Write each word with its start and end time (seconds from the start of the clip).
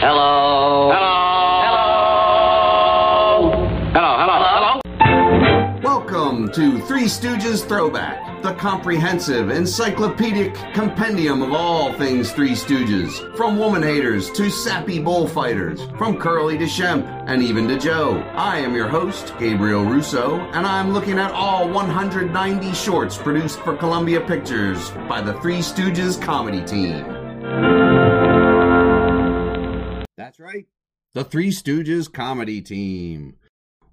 Hello. 0.00 0.92
Hello. 0.92 1.18
Hello. 3.92 4.16
Hello. 4.16 4.16
Hello. 4.20 4.80
Hello. 4.94 5.80
Welcome 5.82 6.52
to 6.52 6.80
Three 6.82 7.06
Stooges 7.06 7.66
Throwback, 7.66 8.40
the 8.44 8.54
comprehensive, 8.54 9.50
encyclopedic 9.50 10.54
compendium 10.72 11.42
of 11.42 11.52
all 11.52 11.92
things 11.94 12.30
Three 12.30 12.52
Stooges. 12.52 13.36
From 13.36 13.58
woman 13.58 13.82
haters 13.82 14.30
to 14.34 14.50
sappy 14.50 15.00
bullfighters, 15.00 15.80
from 15.98 16.16
Curly 16.16 16.56
to 16.58 16.66
Shemp, 16.66 17.04
and 17.26 17.42
even 17.42 17.66
to 17.66 17.76
Joe. 17.76 18.20
I 18.36 18.58
am 18.58 18.76
your 18.76 18.86
host, 18.86 19.34
Gabriel 19.40 19.84
Russo, 19.84 20.38
and 20.52 20.64
I'm 20.64 20.92
looking 20.92 21.18
at 21.18 21.32
all 21.32 21.68
190 21.68 22.72
shorts 22.72 23.16
produced 23.18 23.58
for 23.62 23.76
Columbia 23.76 24.20
Pictures 24.20 24.92
by 25.08 25.20
the 25.20 25.34
Three 25.40 25.58
Stooges 25.58 26.22
comedy 26.22 26.64
team. 26.64 27.17
That's 30.28 30.40
right, 30.40 30.66
the 31.14 31.24
Three 31.24 31.48
Stooges 31.48 32.12
comedy 32.12 32.60
team. 32.60 33.36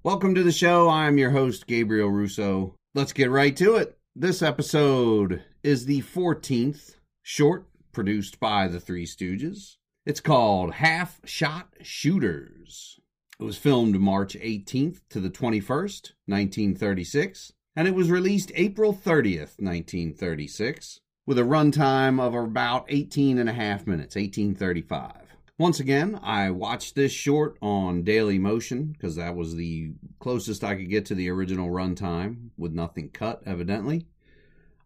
Welcome 0.02 0.34
to 0.34 0.42
the 0.42 0.52
show. 0.52 0.86
I'm 0.86 1.16
your 1.16 1.30
host, 1.30 1.66
Gabriel 1.66 2.10
Russo. 2.10 2.74
Let's 2.94 3.14
get 3.14 3.30
right 3.30 3.56
to 3.56 3.76
it. 3.76 3.96
This 4.14 4.42
episode 4.42 5.42
is 5.62 5.86
the 5.86 6.02
14th 6.02 6.96
short 7.22 7.64
produced 7.90 8.38
by 8.38 8.68
the 8.68 8.78
Three 8.78 9.06
Stooges. 9.06 9.76
It's 10.04 10.20
called 10.20 10.74
Half 10.74 11.22
Shot 11.24 11.68
Shooters. 11.80 13.00
It 13.40 13.44
was 13.44 13.56
filmed 13.56 13.98
March 13.98 14.34
18th 14.34 15.00
to 15.08 15.20
the 15.20 15.30
21st, 15.30 16.12
1936, 16.26 17.54
and 17.74 17.88
it 17.88 17.94
was 17.94 18.10
released 18.10 18.52
April 18.54 18.92
30th, 18.92 19.56
1936, 19.58 21.00
with 21.24 21.38
a 21.38 21.44
runtime 21.44 22.20
of 22.20 22.34
about 22.34 22.84
18 22.90 23.38
and 23.38 23.48
a 23.48 23.54
half 23.54 23.86
minutes, 23.86 24.16
1835. 24.16 25.25
Once 25.58 25.80
again, 25.80 26.20
I 26.22 26.50
watched 26.50 26.94
this 26.94 27.12
short 27.12 27.56
on 27.62 28.04
Dailymotion 28.04 28.92
because 28.92 29.16
that 29.16 29.34
was 29.34 29.54
the 29.54 29.92
closest 30.18 30.62
I 30.62 30.74
could 30.74 30.90
get 30.90 31.06
to 31.06 31.14
the 31.14 31.30
original 31.30 31.70
runtime 31.70 32.50
with 32.58 32.74
nothing 32.74 33.08
cut, 33.08 33.42
evidently. 33.46 34.06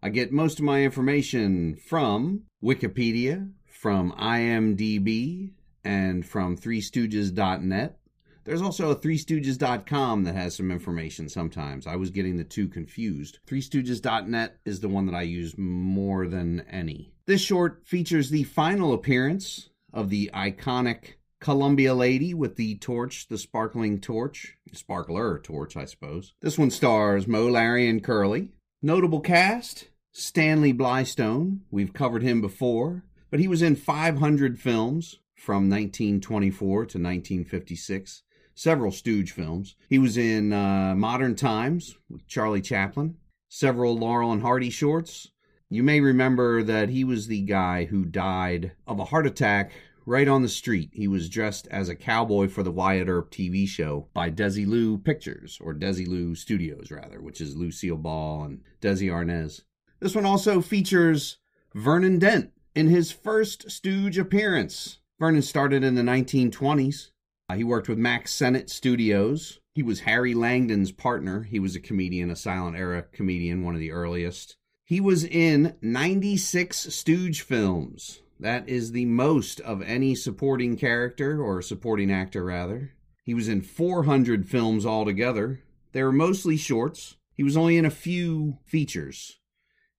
I 0.01 0.11
get 0.11 0.31
most 0.31 0.61
of 0.61 0.65
my 0.65 0.85
information 0.85 1.75
from 1.75 2.43
Wikipedia, 2.63 3.51
from 3.67 4.13
IMDb, 4.13 5.51
and 5.85 6.25
from 6.25 6.57
ThreeStooges.net. 6.57 7.99
There's 8.45 8.63
also 8.63 8.93
a 8.93 8.97
ThreeStooges.com 8.97 10.23
that 10.23 10.37
has 10.37 10.55
some 10.55 10.71
information 10.71 11.29
sometimes. 11.29 11.89
I 11.89 11.97
was 11.97 12.11
getting 12.11 12.37
the 12.37 12.45
two 12.45 12.69
confused. 12.69 13.41
ThreeStooges.net 13.49 14.59
is 14.65 14.79
the 14.79 14.89
one 14.89 15.07
that 15.07 15.17
I 15.17 15.23
use 15.23 15.59
more 15.59 16.29
than 16.29 16.61
any. 16.71 17.13
This 17.27 17.41
short 17.41 17.83
features 17.85 18.31
the 18.31 18.45
final 18.45 18.93
appearance 18.93 19.71
of 19.93 20.11
the 20.11 20.31
iconic 20.35 21.15
Columbia 21.41 21.95
lady 21.95 22.35
with 22.35 22.57
the 22.57 22.77
torch, 22.77 23.29
the 23.29 23.39
sparkling 23.39 24.01
torch, 24.01 24.57
sparkler 24.73 25.39
torch, 25.39 25.77
I 25.77 25.87
suppose. 25.87 26.35
This 26.43 26.59
one 26.59 26.71
stars 26.71 27.27
Moe, 27.27 27.49
Larry, 27.49 27.89
and 27.89 28.05
Curly. 28.05 28.51
Notable 28.83 29.21
cast 29.21 29.89
Stanley 30.13 30.75
Blystone. 30.75 31.61
We've 31.71 31.93
covered 31.93 32.23
him 32.23 32.41
before, 32.41 33.05
but 33.31 33.41
he 33.41 33.49
was 33.49 33.63
in 33.63 33.77
500 33.77 34.59
films 34.61 35.19
from 35.35 35.71
1924 35.71 36.69
to 36.69 36.99
1956, 36.99 38.23
several 38.55 38.93
Stooge 38.93 39.33
films. 39.33 39.77
He 39.89 39.99
was 39.99 40.19
in 40.19 40.53
uh, 40.53 40.95
Modern 40.95 41.35
Times 41.35 41.97
with 42.11 42.27
Charlie 42.27 42.61
Chaplin, 42.61 43.17
several 43.49 43.97
Laurel 43.97 44.33
and 44.33 44.43
Hardy 44.43 44.71
shorts, 44.71 45.31
you 45.73 45.85
may 45.85 46.01
remember 46.01 46.65
that 46.65 46.89
he 46.89 47.05
was 47.05 47.29
the 47.29 47.43
guy 47.43 47.85
who 47.85 48.05
died 48.05 48.73
of 48.89 48.99
a 48.99 49.05
heart 49.05 49.25
attack 49.25 49.71
right 50.05 50.27
on 50.27 50.43
the 50.43 50.49
street. 50.49 50.91
He 50.93 51.07
was 51.07 51.29
dressed 51.29 51.69
as 51.71 51.89
a 51.89 51.95
cowboy 51.95 52.49
for 52.49 52.65
the 52.65 52.73
Wyatt 52.73 53.09
Earp 53.09 53.31
TV 53.31 53.69
show 53.69 54.09
by 54.13 54.31
Desilu 54.31 55.03
Pictures, 55.03 55.59
or 55.63 55.73
Desilu 55.73 56.37
Studios, 56.37 56.91
rather, 56.91 57.21
which 57.21 57.41
is 57.41 57.57
Lucille 57.57 57.97
Ball 57.97 58.43
and 58.43 58.63
Desi 58.83 59.09
Arnaz. 59.09 59.63
This 60.01 60.17
one 60.17 60.27
also 60.27 60.61
features 60.61 61.39
Vernon 61.73 62.19
Dent 62.19 62.51
in 62.75 62.89
his 62.89 63.13
first 63.13 63.71
Stooge 63.71 64.19
appearance. 64.19 64.99
Vernon 65.21 65.43
started 65.43 65.85
in 65.85 65.95
the 65.95 66.03
1920s. 66.03 67.11
Uh, 67.49 67.55
he 67.55 67.63
worked 67.63 67.89
with 67.89 67.99
Mack 67.99 68.27
Sennett 68.27 68.71
Studios. 68.71 69.61
He 69.75 69.85
was 69.85 70.01
Harry 70.01 70.35
Langdon's 70.35 70.91
partner. 70.91 71.45
He 71.45 71.61
was 71.61 71.77
a 71.77 71.81
comedian, 71.81 72.29
a 72.29 72.37
silent 72.37 72.77
era 72.77 73.05
comedian, 73.13 73.63
one 73.63 73.75
of 73.75 73.81
the 73.81 73.93
earliest. 73.93 74.57
He 74.91 75.01
was 75.01 75.23
in 75.23 75.77
96 75.83 76.77
Stooge 76.93 77.43
films. 77.43 78.23
That 78.41 78.69
is 78.69 78.91
the 78.91 79.05
most 79.05 79.61
of 79.61 79.83
any 79.83 80.17
supporting 80.17 80.77
character, 80.77 81.41
or 81.41 81.63
supporting 81.63 82.11
actor, 82.11 82.45
rather. 82.45 82.91
He 83.23 83.33
was 83.33 83.47
in 83.47 83.63
400 83.63 84.49
films 84.49 84.85
altogether. 84.85 85.61
They 85.93 86.03
were 86.03 86.11
mostly 86.11 86.57
shorts. 86.57 87.15
He 87.37 87.45
was 87.45 87.57
only 87.57 87.77
in 87.77 87.85
a 87.85 87.91
few 87.91 88.59
features. 88.65 89.39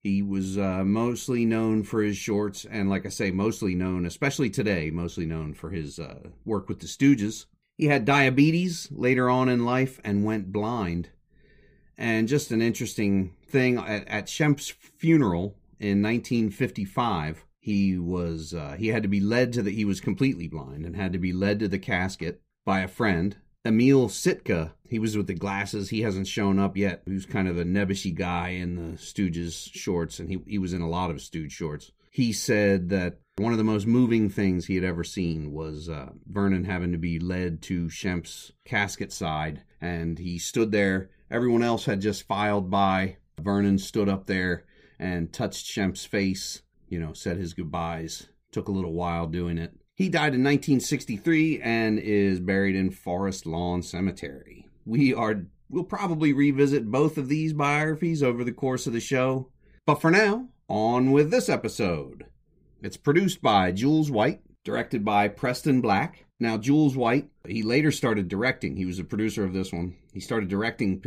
He 0.02 0.22
was 0.22 0.58
uh, 0.58 0.84
mostly 0.84 1.46
known 1.46 1.84
for 1.84 2.02
his 2.02 2.18
shorts, 2.18 2.66
and 2.66 2.90
like 2.90 3.06
I 3.06 3.10
say, 3.10 3.32
mostly 3.32 3.76
known, 3.76 4.06
especially 4.06 4.50
today, 4.50 4.90
mostly 4.90 5.26
known 5.26 5.54
for 5.54 5.70
his 5.70 6.00
uh, 6.00 6.32
work 6.44 6.68
with 6.68 6.82
the 6.82 6.88
Stooges. 6.88 7.46
He 7.78 7.86
had 7.86 8.04
diabetes 8.04 8.90
later 8.92 9.30
on 9.30 9.48
in 9.48 9.64
life 9.64 10.02
and 10.04 10.26
went 10.26 10.52
blind. 10.52 11.12
And 12.02 12.28
just 12.28 12.50
an 12.50 12.64
interesting 12.64 13.36
thing 13.46 13.78
at, 13.78 14.08
at 14.08 14.28
Shemp's 14.28 14.70
funeral 14.70 15.56
in 15.80 16.02
1955, 16.02 17.46
he 17.60 17.96
was 17.96 18.56
uh, 18.56 18.76
he 18.76 18.88
had 18.88 19.04
to 19.04 19.08
be 19.08 19.20
led 19.20 19.54
to 19.54 19.62
the 19.62 19.70
he 19.70 19.86
was 19.86 20.02
completely 20.02 20.48
blind 20.48 20.84
and 20.84 20.96
had 20.96 21.14
to 21.14 21.20
be 21.20 21.32
led 21.32 21.60
to 21.60 21.68
the 21.68 21.78
casket 21.78 22.42
by 22.66 22.80
a 22.80 22.88
friend. 22.88 23.38
Emil 23.64 24.10
Sitka, 24.10 24.74
he 24.90 24.98
was 24.98 25.16
with 25.16 25.28
the 25.28 25.36
glasses. 25.36 25.90
He 25.90 26.02
hasn't 26.02 26.26
shown 26.26 26.58
up 26.58 26.76
yet. 26.76 27.04
Was 27.06 27.28
kind 27.28 27.48
of 27.48 27.60
a 27.60 27.64
nebbishy 27.64 28.16
guy 28.16 28.50
in 28.50 28.78
the 28.78 28.98
Stooges 28.98 29.72
shorts, 29.72 30.18
and 30.18 30.28
he, 30.28 30.40
he 30.48 30.58
was 30.58 30.74
in 30.74 30.82
a 30.82 30.90
lot 30.90 31.12
of 31.12 31.22
Stooge 31.22 31.52
shorts. 31.52 31.92
He 32.10 32.34
said 32.34 32.90
that 32.90 33.20
one 33.36 33.52
of 33.52 33.60
the 33.60 33.64
most 33.64 33.86
moving 33.86 34.28
things 34.28 34.66
he 34.66 34.74
had 34.74 34.84
ever 34.84 35.04
seen 35.04 35.52
was 35.52 35.88
uh, 35.88 36.14
Vernon 36.26 36.64
having 36.64 36.94
to 36.94 36.98
be 36.98 37.20
led 37.20 37.62
to 37.64 37.90
Shemp's 37.90 38.52
casket 38.66 39.14
side, 39.14 39.62
and 39.80 40.18
he 40.18 40.40
stood 40.40 40.72
there 40.72 41.12
Everyone 41.32 41.64
else 41.64 41.86
had 41.86 42.02
just 42.02 42.28
filed 42.28 42.70
by. 42.70 43.18
Vernon 43.40 43.78
stood 43.80 44.10
up 44.10 44.28
there 44.28 44.66
and 45.00 45.32
touched 45.32 45.66
Shemp's 45.66 46.06
face, 46.06 46.62
you 46.90 47.00
know, 47.00 47.14
said 47.14 47.38
his 47.38 47.54
goodbyes. 47.54 48.28
Took 48.52 48.68
a 48.68 48.74
little 48.74 48.94
while 48.94 49.28
doing 49.28 49.58
it. 49.58 49.74
He 49.96 50.10
died 50.10 50.36
in 50.36 50.44
1963 50.44 51.62
and 51.62 51.98
is 52.00 52.42
buried 52.42 52.76
in 52.76 52.92
Forest 52.92 53.46
Lawn 53.46 53.82
Cemetery. 53.82 54.68
We 54.86 55.14
are 55.14 55.46
we'll 55.70 55.86
probably 55.86 56.34
revisit 56.34 56.92
both 56.92 57.18
of 57.18 57.30
these 57.30 57.54
biographies 57.54 58.22
over 58.22 58.44
the 58.44 58.52
course 58.52 58.86
of 58.86 58.94
the 58.94 59.00
show. 59.00 59.50
But 59.86 60.02
for 60.02 60.12
now, 60.12 60.50
on 60.68 61.12
with 61.12 61.32
this 61.32 61.50
episode. 61.50 62.26
It's 62.82 62.98
produced 62.98 63.42
by 63.42 63.72
Jules 63.72 64.10
White, 64.12 64.42
directed 64.64 65.04
by 65.04 65.28
Preston 65.28 65.82
Black, 65.82 66.26
now, 66.42 66.58
Jules 66.58 66.98
White, 66.98 67.30
he 67.48 67.62
later 67.62 67.92
started 67.92 68.28
directing. 68.28 68.76
He 68.76 68.88
was 68.88 68.98
a 68.98 69.04
producer 69.04 69.44
of 69.44 69.54
this 69.54 69.72
one. 69.72 69.96
He 70.12 70.20
started 70.20 70.50
directing 70.50 71.04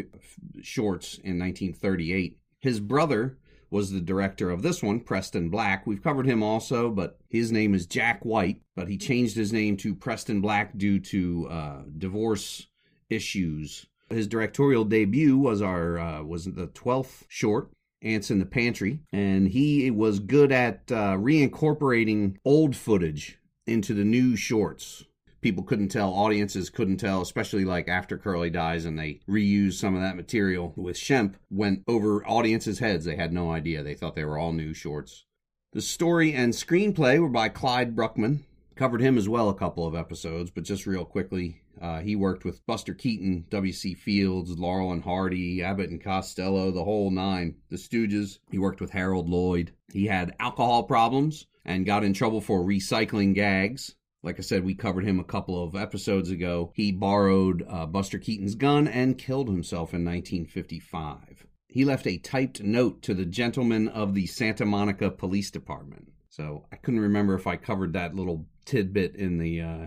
shorts 0.62 1.15
in 1.15 1.41
1938. 1.41 2.38
His 2.60 2.78
brother 2.78 3.37
was 3.69 3.91
the 3.91 4.00
director 4.00 4.48
of 4.50 4.62
this 4.62 4.81
one, 4.81 5.00
Preston 5.00 5.50
Black. 5.50 5.88
We've 5.88 6.04
covered 6.04 6.26
him 6.26 6.44
also, 6.44 6.88
but 6.88 7.19
his 7.28 7.50
name 7.50 7.75
is 7.75 7.87
Jack 7.87 8.25
White, 8.25 8.60
but 8.76 8.87
he 8.87 8.97
changed 8.97 9.34
his 9.34 9.53
name 9.53 9.76
to 9.78 9.97
Preston 9.97 10.41
Black 10.41 10.78
due 10.78 11.00
to 11.00 11.48
uh, 11.50 11.82
divorce 11.98 12.69
issues. 13.10 13.87
His 14.10 14.28
directorial 14.28 14.84
debut 14.84 15.37
was 15.37 15.60
our 15.60 15.98
uh, 15.98 16.22
was 16.22 16.44
the 16.44 16.69
12th 16.69 17.25
short, 17.26 17.72
Ants 18.03 18.31
in 18.31 18.38
the 18.38 18.47
Pantry, 18.47 19.00
and 19.12 19.48
he 19.48 19.91
was 19.91 20.20
good 20.20 20.53
at 20.53 20.93
uh, 20.93 21.16
reincorporating 21.16 22.37
old 22.44 22.76
footage 22.76 23.37
into 23.66 23.94
the 23.94 24.04
new 24.04 24.36
shorts 24.36 25.04
people 25.44 25.62
couldn't 25.62 25.90
tell, 25.90 26.14
audiences 26.14 26.70
couldn't 26.70 26.96
tell, 26.96 27.20
especially 27.20 27.66
like 27.66 27.87
after 27.87 28.16
Curly 28.16 28.49
dies 28.49 28.87
and 28.87 28.99
they 28.99 29.20
reuse 29.28 29.75
some 29.75 29.94
of 29.94 30.00
that 30.00 30.16
material 30.16 30.72
with 30.75 30.96
Shemp, 30.96 31.34
went 31.50 31.82
over 31.87 32.26
audiences' 32.26 32.78
heads. 32.78 33.05
They 33.05 33.16
had 33.16 33.31
no 33.31 33.52
idea. 33.52 33.82
They 33.82 33.93
thought 33.93 34.14
they 34.14 34.25
were 34.25 34.38
all 34.38 34.55
new 34.55 34.72
shorts. 34.72 35.26
The 35.75 35.82
story 35.82 36.32
and 36.32 36.55
screenplay 36.55 37.20
were 37.20 37.28
by 37.28 37.50
Clyde 37.50 37.94
Bruckman. 37.94 38.38
Covered 38.76 39.00
him 39.00 39.17
as 39.17 39.29
well 39.29 39.49
a 39.49 39.55
couple 39.55 39.87
of 39.87 39.94
episodes, 39.94 40.50
but 40.50 40.65
just 40.65 40.87
real 40.87 41.05
quickly, 41.05 41.61
uh, 41.81 42.00
he 42.00 42.17
worked 42.17 42.44
with 42.44 42.67
Buster 42.67 42.93
Keaton, 42.93 43.47
W.C. 43.50 43.94
Fields, 43.94 44.59
Laurel 44.59 44.93
and 44.93 45.03
Hardy, 45.03 45.62
Abbott 45.62 45.91
and 45.91 46.03
Costello, 46.03 46.73
the 46.73 46.85
whole 46.85 47.11
nine, 47.11 47.55
the 47.71 47.76
Stooges. 47.76 48.38
He 48.50 48.59
worked 48.59 48.81
with 48.81 48.91
Harold 48.91 49.29
Lloyd. 49.29 49.73
He 49.93 50.06
had 50.06 50.35
alcohol 50.41 50.85
problems 50.85 51.47
and 51.65 51.87
got 51.87 52.03
in 52.03 52.15
trouble 52.15 52.41
for 52.41 52.65
recycling 52.65 53.35
gags. 53.35 53.94
Like 54.25 54.38
I 54.38 54.43
said, 54.43 54.65
we 54.65 54.75
covered 54.75 55.05
him 55.05 55.21
a 55.21 55.25
couple 55.25 55.62
of 55.62 55.76
episodes 55.76 56.31
ago. 56.31 56.73
He 56.75 56.91
borrowed 56.91 57.65
uh, 57.69 57.87
Buster 57.87 58.19
Keaton's 58.19 58.55
gun 58.55 58.88
and 58.88 59.19
killed 59.19 59.49
himself 59.49 59.93
in 59.93 60.05
1955. 60.05 61.47
He 61.69 61.85
left 61.85 62.06
a 62.06 62.19
typed 62.19 62.62
note 62.62 63.03
to 63.03 63.15
the 63.15 63.26
gentleman 63.26 63.88
of 63.88 64.15
the 64.15 64.26
Santa 64.26 64.65
Monica 64.65 65.11
Police 65.11 65.50
Department. 65.50 66.11
So 66.31 66.67
I 66.73 66.76
couldn't 66.76 67.00
remember 67.00 67.35
if 67.35 67.47
I 67.47 67.56
covered 67.56 67.93
that 67.93 68.15
little 68.15 68.47
tidbit 68.64 69.14
in 69.16 69.38
the 69.38 69.61
uh, 69.61 69.87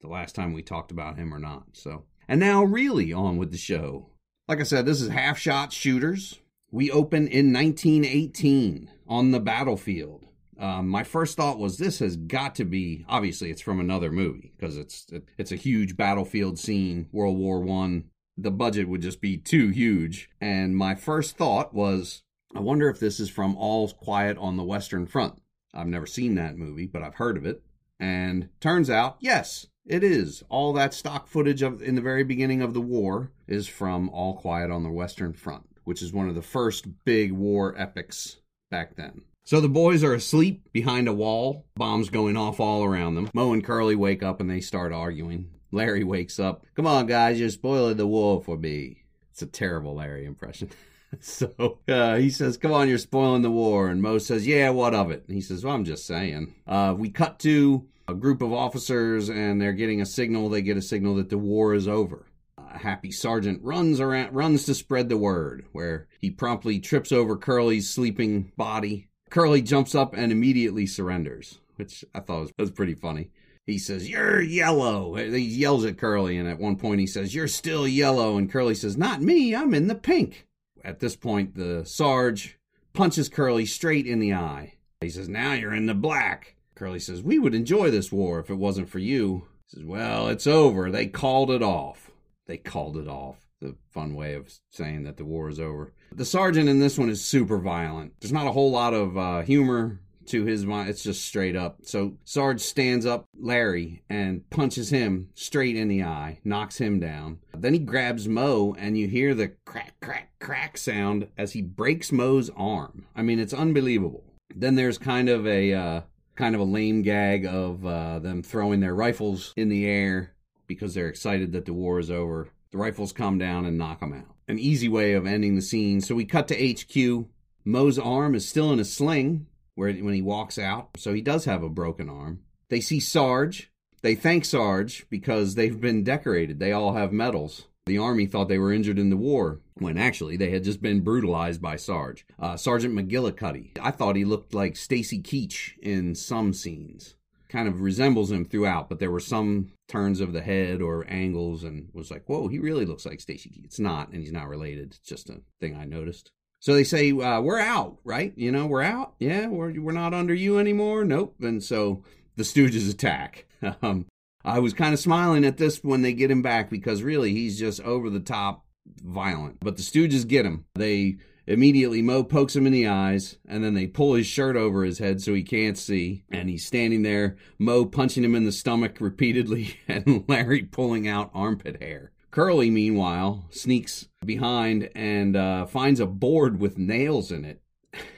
the 0.00 0.08
last 0.08 0.34
time 0.34 0.52
we 0.52 0.62
talked 0.62 0.90
about 0.90 1.16
him 1.16 1.32
or 1.32 1.38
not. 1.38 1.64
So, 1.72 2.04
and 2.28 2.40
now 2.40 2.62
really 2.64 3.12
on 3.12 3.36
with 3.36 3.52
the 3.52 3.58
show. 3.58 4.10
Like 4.48 4.60
I 4.60 4.64
said, 4.64 4.84
this 4.84 5.00
is 5.00 5.08
half 5.08 5.38
shot 5.38 5.72
shooters. 5.72 6.40
We 6.70 6.90
open 6.90 7.28
in 7.28 7.52
1918 7.52 8.90
on 9.06 9.30
the 9.30 9.40
battlefield. 9.40 10.26
Um, 10.58 10.88
my 10.88 11.02
first 11.02 11.36
thought 11.36 11.58
was 11.58 11.78
this 11.78 11.98
has 11.98 12.16
got 12.16 12.54
to 12.56 12.64
be 12.64 13.04
obviously 13.08 13.50
it's 13.50 13.60
from 13.60 13.80
another 13.80 14.12
movie 14.12 14.52
because 14.56 14.76
it's 14.76 15.06
it's 15.38 15.52
a 15.52 15.56
huge 15.56 15.96
battlefield 15.96 16.58
scene, 16.58 17.08
World 17.12 17.38
War 17.38 17.60
One. 17.60 18.04
The 18.36 18.50
budget 18.50 18.88
would 18.88 19.02
just 19.02 19.20
be 19.20 19.36
too 19.36 19.68
huge, 19.68 20.30
and 20.40 20.76
my 20.76 20.94
first 20.94 21.36
thought 21.36 21.74
was, 21.74 22.22
I 22.54 22.60
wonder 22.60 22.88
if 22.88 22.98
this 22.98 23.20
is 23.20 23.28
from 23.28 23.56
All 23.56 23.88
Quiet 23.90 24.38
on 24.38 24.56
the 24.56 24.64
Western 24.64 25.06
Front. 25.06 25.42
I've 25.74 25.86
never 25.86 26.06
seen 26.06 26.34
that 26.36 26.56
movie, 26.56 26.86
but 26.86 27.02
I've 27.02 27.16
heard 27.16 27.36
of 27.36 27.44
it, 27.44 27.62
and 28.02 28.48
turns 28.58 28.90
out, 28.90 29.16
yes, 29.20 29.68
it 29.86 30.02
is. 30.02 30.42
All 30.48 30.72
that 30.72 30.92
stock 30.92 31.28
footage 31.28 31.62
of 31.62 31.80
in 31.80 31.94
the 31.94 32.00
very 32.00 32.24
beginning 32.24 32.60
of 32.60 32.74
the 32.74 32.80
war 32.80 33.30
is 33.46 33.68
from 33.68 34.08
All 34.10 34.34
Quiet 34.34 34.72
on 34.72 34.82
the 34.82 34.90
Western 34.90 35.32
Front, 35.32 35.68
which 35.84 36.02
is 36.02 36.12
one 36.12 36.28
of 36.28 36.34
the 36.34 36.42
first 36.42 37.04
big 37.04 37.30
war 37.30 37.74
epics 37.78 38.38
back 38.72 38.96
then. 38.96 39.22
So 39.44 39.60
the 39.60 39.68
boys 39.68 40.02
are 40.02 40.14
asleep 40.14 40.72
behind 40.72 41.06
a 41.06 41.12
wall, 41.12 41.64
bombs 41.76 42.10
going 42.10 42.36
off 42.36 42.58
all 42.58 42.82
around 42.82 43.14
them. 43.14 43.30
Moe 43.34 43.52
and 43.52 43.62
Curly 43.62 43.94
wake 43.94 44.22
up 44.24 44.40
and 44.40 44.50
they 44.50 44.60
start 44.60 44.92
arguing. 44.92 45.50
Larry 45.70 46.02
wakes 46.02 46.40
up. 46.40 46.66
Come 46.74 46.88
on, 46.88 47.06
guys, 47.06 47.38
you're 47.38 47.50
spoiling 47.50 47.98
the 47.98 48.06
war 48.06 48.42
for 48.42 48.58
me. 48.58 49.04
It's 49.30 49.42
a 49.42 49.46
terrible 49.46 49.94
Larry 49.94 50.24
impression. 50.24 50.70
so 51.20 51.78
uh, 51.88 52.16
he 52.16 52.30
says, 52.30 52.56
Come 52.56 52.72
on, 52.72 52.88
you're 52.88 52.98
spoiling 52.98 53.42
the 53.42 53.50
war. 53.50 53.88
And 53.88 54.02
Moe 54.02 54.18
says, 54.18 54.46
Yeah, 54.46 54.70
what 54.70 54.94
of 54.94 55.10
it? 55.10 55.24
And 55.26 55.34
he 55.34 55.40
says, 55.40 55.64
Well, 55.64 55.74
I'm 55.74 55.84
just 55.84 56.06
saying. 56.06 56.54
Uh, 56.66 56.94
we 56.96 57.10
cut 57.10 57.38
to 57.40 57.86
a 58.08 58.14
group 58.14 58.42
of 58.42 58.52
officers 58.52 59.28
and 59.28 59.60
they're 59.60 59.72
getting 59.72 60.00
a 60.00 60.06
signal. 60.06 60.48
They 60.48 60.62
get 60.62 60.76
a 60.76 60.82
signal 60.82 61.16
that 61.16 61.30
the 61.30 61.38
war 61.38 61.74
is 61.74 61.88
over. 61.88 62.26
A 62.58 62.78
happy 62.78 63.10
sergeant 63.10 63.60
runs 63.62 64.00
around, 64.00 64.34
runs 64.34 64.64
to 64.64 64.74
spread 64.74 65.08
the 65.08 65.16
word, 65.16 65.66
where 65.72 66.08
he 66.20 66.30
promptly 66.30 66.78
trips 66.78 67.12
over 67.12 67.36
Curly's 67.36 67.90
sleeping 67.90 68.52
body 68.56 69.08
Curly 69.32 69.62
jumps 69.62 69.94
up 69.94 70.12
and 70.14 70.30
immediately 70.30 70.86
surrenders, 70.86 71.58
which 71.76 72.04
I 72.14 72.20
thought 72.20 72.40
was, 72.40 72.52
was 72.58 72.70
pretty 72.70 72.94
funny. 72.94 73.30
He 73.64 73.78
says, 73.78 74.10
You're 74.10 74.42
yellow. 74.42 75.14
He 75.14 75.38
yells 75.38 75.86
at 75.86 75.96
Curly, 75.96 76.36
and 76.36 76.46
at 76.46 76.58
one 76.58 76.76
point 76.76 77.00
he 77.00 77.06
says, 77.06 77.34
You're 77.34 77.48
still 77.48 77.88
yellow. 77.88 78.36
And 78.36 78.52
Curly 78.52 78.74
says, 78.74 78.98
Not 78.98 79.22
me, 79.22 79.54
I'm 79.54 79.72
in 79.72 79.86
the 79.86 79.94
pink. 79.94 80.46
At 80.84 81.00
this 81.00 81.16
point, 81.16 81.54
the 81.54 81.86
Sarge 81.86 82.58
punches 82.92 83.30
Curly 83.30 83.64
straight 83.64 84.06
in 84.06 84.18
the 84.18 84.34
eye. 84.34 84.74
He 85.00 85.08
says, 85.08 85.30
Now 85.30 85.54
you're 85.54 85.74
in 85.74 85.86
the 85.86 85.94
black. 85.94 86.56
Curly 86.74 87.00
says, 87.00 87.22
We 87.22 87.38
would 87.38 87.54
enjoy 87.54 87.90
this 87.90 88.12
war 88.12 88.40
if 88.40 88.50
it 88.50 88.54
wasn't 88.54 88.88
for 88.88 88.98
you. 88.98 89.46
He 89.68 89.76
says, 89.76 89.84
Well, 89.84 90.28
it's 90.28 90.46
over. 90.46 90.90
They 90.90 91.06
called 91.06 91.50
it 91.50 91.62
off. 91.62 92.10
They 92.46 92.56
called 92.56 92.96
it 92.96 93.08
off 93.08 93.36
the 93.62 93.76
fun 93.90 94.14
way 94.14 94.34
of 94.34 94.52
saying 94.70 95.04
that 95.04 95.16
the 95.16 95.24
war 95.24 95.48
is 95.48 95.60
over. 95.60 95.92
The 96.10 96.24
sergeant 96.24 96.68
in 96.68 96.80
this 96.80 96.98
one 96.98 97.08
is 97.08 97.24
super 97.24 97.58
violent. 97.58 98.14
There's 98.20 98.32
not 98.32 98.46
a 98.46 98.52
whole 98.52 98.70
lot 98.70 98.92
of 98.92 99.16
uh, 99.16 99.42
humor 99.42 100.00
to 100.26 100.44
his 100.44 100.66
mind. 100.66 100.88
It's 100.88 101.02
just 101.02 101.24
straight 101.24 101.56
up. 101.56 101.78
So 101.82 102.18
Sarge 102.24 102.60
stands 102.60 103.06
up 103.06 103.24
Larry 103.38 104.02
and 104.08 104.48
punches 104.50 104.90
him 104.90 105.30
straight 105.34 105.76
in 105.76 105.88
the 105.88 106.02
eye, 106.02 106.40
knocks 106.44 106.78
him 106.78 107.00
down. 107.00 107.38
Then 107.56 107.72
he 107.72 107.78
grabs 107.78 108.28
Moe, 108.28 108.74
and 108.78 108.98
you 108.98 109.08
hear 109.08 109.34
the 109.34 109.52
crack, 109.64 109.94
crack, 110.00 110.32
crack 110.40 110.76
sound 110.76 111.28
as 111.38 111.52
he 111.52 111.62
breaks 111.62 112.12
Moe's 112.12 112.50
arm. 112.56 113.06
I 113.14 113.22
mean, 113.22 113.38
it's 113.38 113.54
unbelievable. 113.54 114.24
Then 114.54 114.74
there's 114.74 114.98
kind 114.98 115.28
of 115.28 115.46
a 115.46 115.72
uh, 115.72 116.00
kind 116.34 116.54
of 116.54 116.60
a 116.60 116.64
lame 116.64 117.02
gag 117.02 117.46
of 117.46 117.84
uh, 117.84 118.18
them 118.18 118.42
throwing 118.42 118.80
their 118.80 118.94
rifles 118.94 119.52
in 119.56 119.68
the 119.68 119.86
air 119.86 120.34
because 120.66 120.94
they're 120.94 121.08
excited 121.08 121.52
that 121.52 121.66
the 121.66 121.72
war 121.72 121.98
is 121.98 122.10
over. 122.10 122.48
The 122.70 122.78
rifles 122.78 123.12
come 123.12 123.38
down 123.38 123.66
and 123.66 123.76
knock 123.76 124.00
them 124.00 124.14
out. 124.14 124.34
An 124.48 124.58
easy 124.58 124.88
way 124.88 125.12
of 125.12 125.26
ending 125.26 125.54
the 125.54 125.62
scene. 125.62 126.00
So 126.00 126.14
we 126.14 126.24
cut 126.24 126.48
to 126.48 126.72
HQ. 126.72 127.26
Moe's 127.64 127.98
arm 127.98 128.34
is 128.34 128.48
still 128.48 128.72
in 128.72 128.80
a 128.80 128.84
sling 128.84 129.46
where 129.74 129.92
when 129.92 130.14
he 130.14 130.22
walks 130.22 130.58
out, 130.58 130.90
so 130.96 131.12
he 131.12 131.20
does 131.20 131.44
have 131.44 131.62
a 131.62 131.68
broken 131.68 132.08
arm. 132.08 132.40
They 132.68 132.80
see 132.80 133.00
Sarge. 133.00 133.70
They 134.02 134.14
thank 134.14 134.44
Sarge 134.44 135.06
because 135.10 135.54
they've 135.54 135.80
been 135.80 136.02
decorated. 136.02 136.58
They 136.58 136.72
all 136.72 136.94
have 136.94 137.12
medals. 137.12 137.66
The 137.86 137.98
army 137.98 138.26
thought 138.26 138.48
they 138.48 138.58
were 138.58 138.72
injured 138.72 138.98
in 138.98 139.10
the 139.10 139.16
war, 139.16 139.60
when 139.74 139.98
actually 139.98 140.36
they 140.36 140.50
had 140.50 140.64
just 140.64 140.80
been 140.80 141.00
brutalized 141.00 141.60
by 141.60 141.76
Sarge. 141.76 142.24
Uh, 142.38 142.56
Sergeant 142.56 142.94
McGillicuddy. 142.94 143.76
I 143.80 143.90
thought 143.90 144.16
he 144.16 144.24
looked 144.24 144.54
like 144.54 144.76
Stacy 144.76 145.20
Keach 145.20 145.78
in 145.80 146.14
some 146.14 146.52
scenes 146.52 147.16
kind 147.52 147.68
of 147.68 147.82
resembles 147.82 148.32
him 148.32 148.46
throughout, 148.46 148.88
but 148.88 148.98
there 148.98 149.10
were 149.10 149.20
some 149.20 149.68
turns 149.86 150.20
of 150.20 150.32
the 150.32 150.40
head 150.40 150.80
or 150.80 151.04
angles 151.06 151.64
and 151.64 151.88
was 151.92 152.10
like, 152.10 152.24
whoa, 152.26 152.48
he 152.48 152.58
really 152.58 152.86
looks 152.86 153.04
like 153.04 153.20
Stacy 153.20 153.50
Keach. 153.50 153.64
It's 153.66 153.78
not, 153.78 154.08
and 154.08 154.22
he's 154.22 154.32
not 154.32 154.48
related. 154.48 154.92
It's 154.92 154.98
just 155.00 155.28
a 155.28 155.42
thing 155.60 155.76
I 155.76 155.84
noticed. 155.84 156.32
So 156.60 156.72
they 156.72 156.84
say, 156.84 157.12
uh, 157.12 157.42
we're 157.42 157.58
out, 157.58 157.98
right? 158.04 158.32
You 158.36 158.52
know, 158.52 158.66
we're 158.66 158.82
out. 158.82 159.14
Yeah, 159.18 159.48
we're, 159.48 159.78
we're 159.78 159.92
not 159.92 160.14
under 160.14 160.32
you 160.32 160.58
anymore. 160.58 161.04
Nope. 161.04 161.34
And 161.42 161.62
so 161.62 162.02
the 162.36 162.42
Stooges 162.42 162.90
attack. 162.90 163.46
Um, 163.80 164.06
I 164.44 164.58
was 164.58 164.74
kind 164.74 164.92
of 164.92 165.00
smiling 165.00 165.44
at 165.44 165.56
this 165.56 165.78
when 165.82 166.02
they 166.02 166.12
get 166.12 166.30
him 166.30 166.42
back 166.42 166.70
because 166.70 167.02
really 167.02 167.32
he's 167.32 167.58
just 167.58 167.80
over 167.82 168.10
the 168.10 168.20
top 168.20 168.64
violent. 169.02 169.60
But 169.60 169.76
the 169.76 169.82
Stooges 169.82 170.26
get 170.26 170.46
him. 170.46 170.64
They 170.74 171.18
Immediately, 171.46 172.02
Moe 172.02 172.22
pokes 172.22 172.54
him 172.54 172.66
in 172.66 172.72
the 172.72 172.86
eyes, 172.86 173.36
and 173.48 173.64
then 173.64 173.74
they 173.74 173.88
pull 173.88 174.14
his 174.14 174.26
shirt 174.26 174.56
over 174.56 174.84
his 174.84 174.98
head 174.98 175.20
so 175.20 175.34
he 175.34 175.42
can't 175.42 175.76
see. 175.76 176.22
And 176.30 176.48
he's 176.48 176.64
standing 176.64 177.02
there, 177.02 177.36
Moe 177.58 177.84
punching 177.84 178.22
him 178.22 178.36
in 178.36 178.44
the 178.44 178.52
stomach 178.52 179.00
repeatedly, 179.00 179.76
and 179.88 180.24
Larry 180.28 180.62
pulling 180.62 181.08
out 181.08 181.30
armpit 181.34 181.82
hair. 181.82 182.12
Curly, 182.30 182.70
meanwhile, 182.70 183.46
sneaks 183.50 184.08
behind 184.24 184.88
and 184.94 185.36
uh, 185.36 185.66
finds 185.66 186.00
a 186.00 186.06
board 186.06 186.60
with 186.60 186.78
nails 186.78 187.32
in 187.32 187.44
it. 187.44 187.60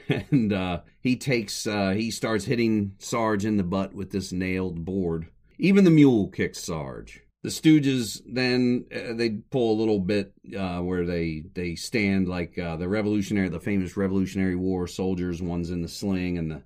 and 0.31 0.53
uh, 0.53 0.81
he 1.01 1.17
takes, 1.17 1.65
uh, 1.65 1.89
he 1.89 2.11
starts 2.11 2.45
hitting 2.45 2.93
Sarge 2.99 3.43
in 3.43 3.57
the 3.57 3.63
butt 3.63 3.93
with 3.93 4.11
this 4.11 4.31
nailed 4.31 4.85
board. 4.85 5.27
Even 5.57 5.83
the 5.83 5.91
mule 5.91 6.27
kicks 6.27 6.59
Sarge 6.59 7.25
the 7.45 7.51
Stooges 7.51 8.23
then 8.25 8.85
uh, 8.91 9.13
they 9.13 9.29
pull 9.29 9.71
a 9.71 9.79
little 9.79 9.99
bit 9.99 10.33
uh, 10.57 10.79
where 10.79 11.05
they 11.05 11.43
they 11.53 11.75
stand 11.75 12.27
like 12.27 12.57
uh, 12.57 12.75
the 12.75 12.89
Revolutionary, 12.89 13.49
the 13.49 13.59
famous 13.59 13.95
Revolutionary 13.95 14.55
War 14.55 14.87
soldiers. 14.87 15.43
One's 15.43 15.69
in 15.69 15.83
the 15.83 15.87
sling 15.87 16.39
and 16.39 16.49
the 16.49 16.63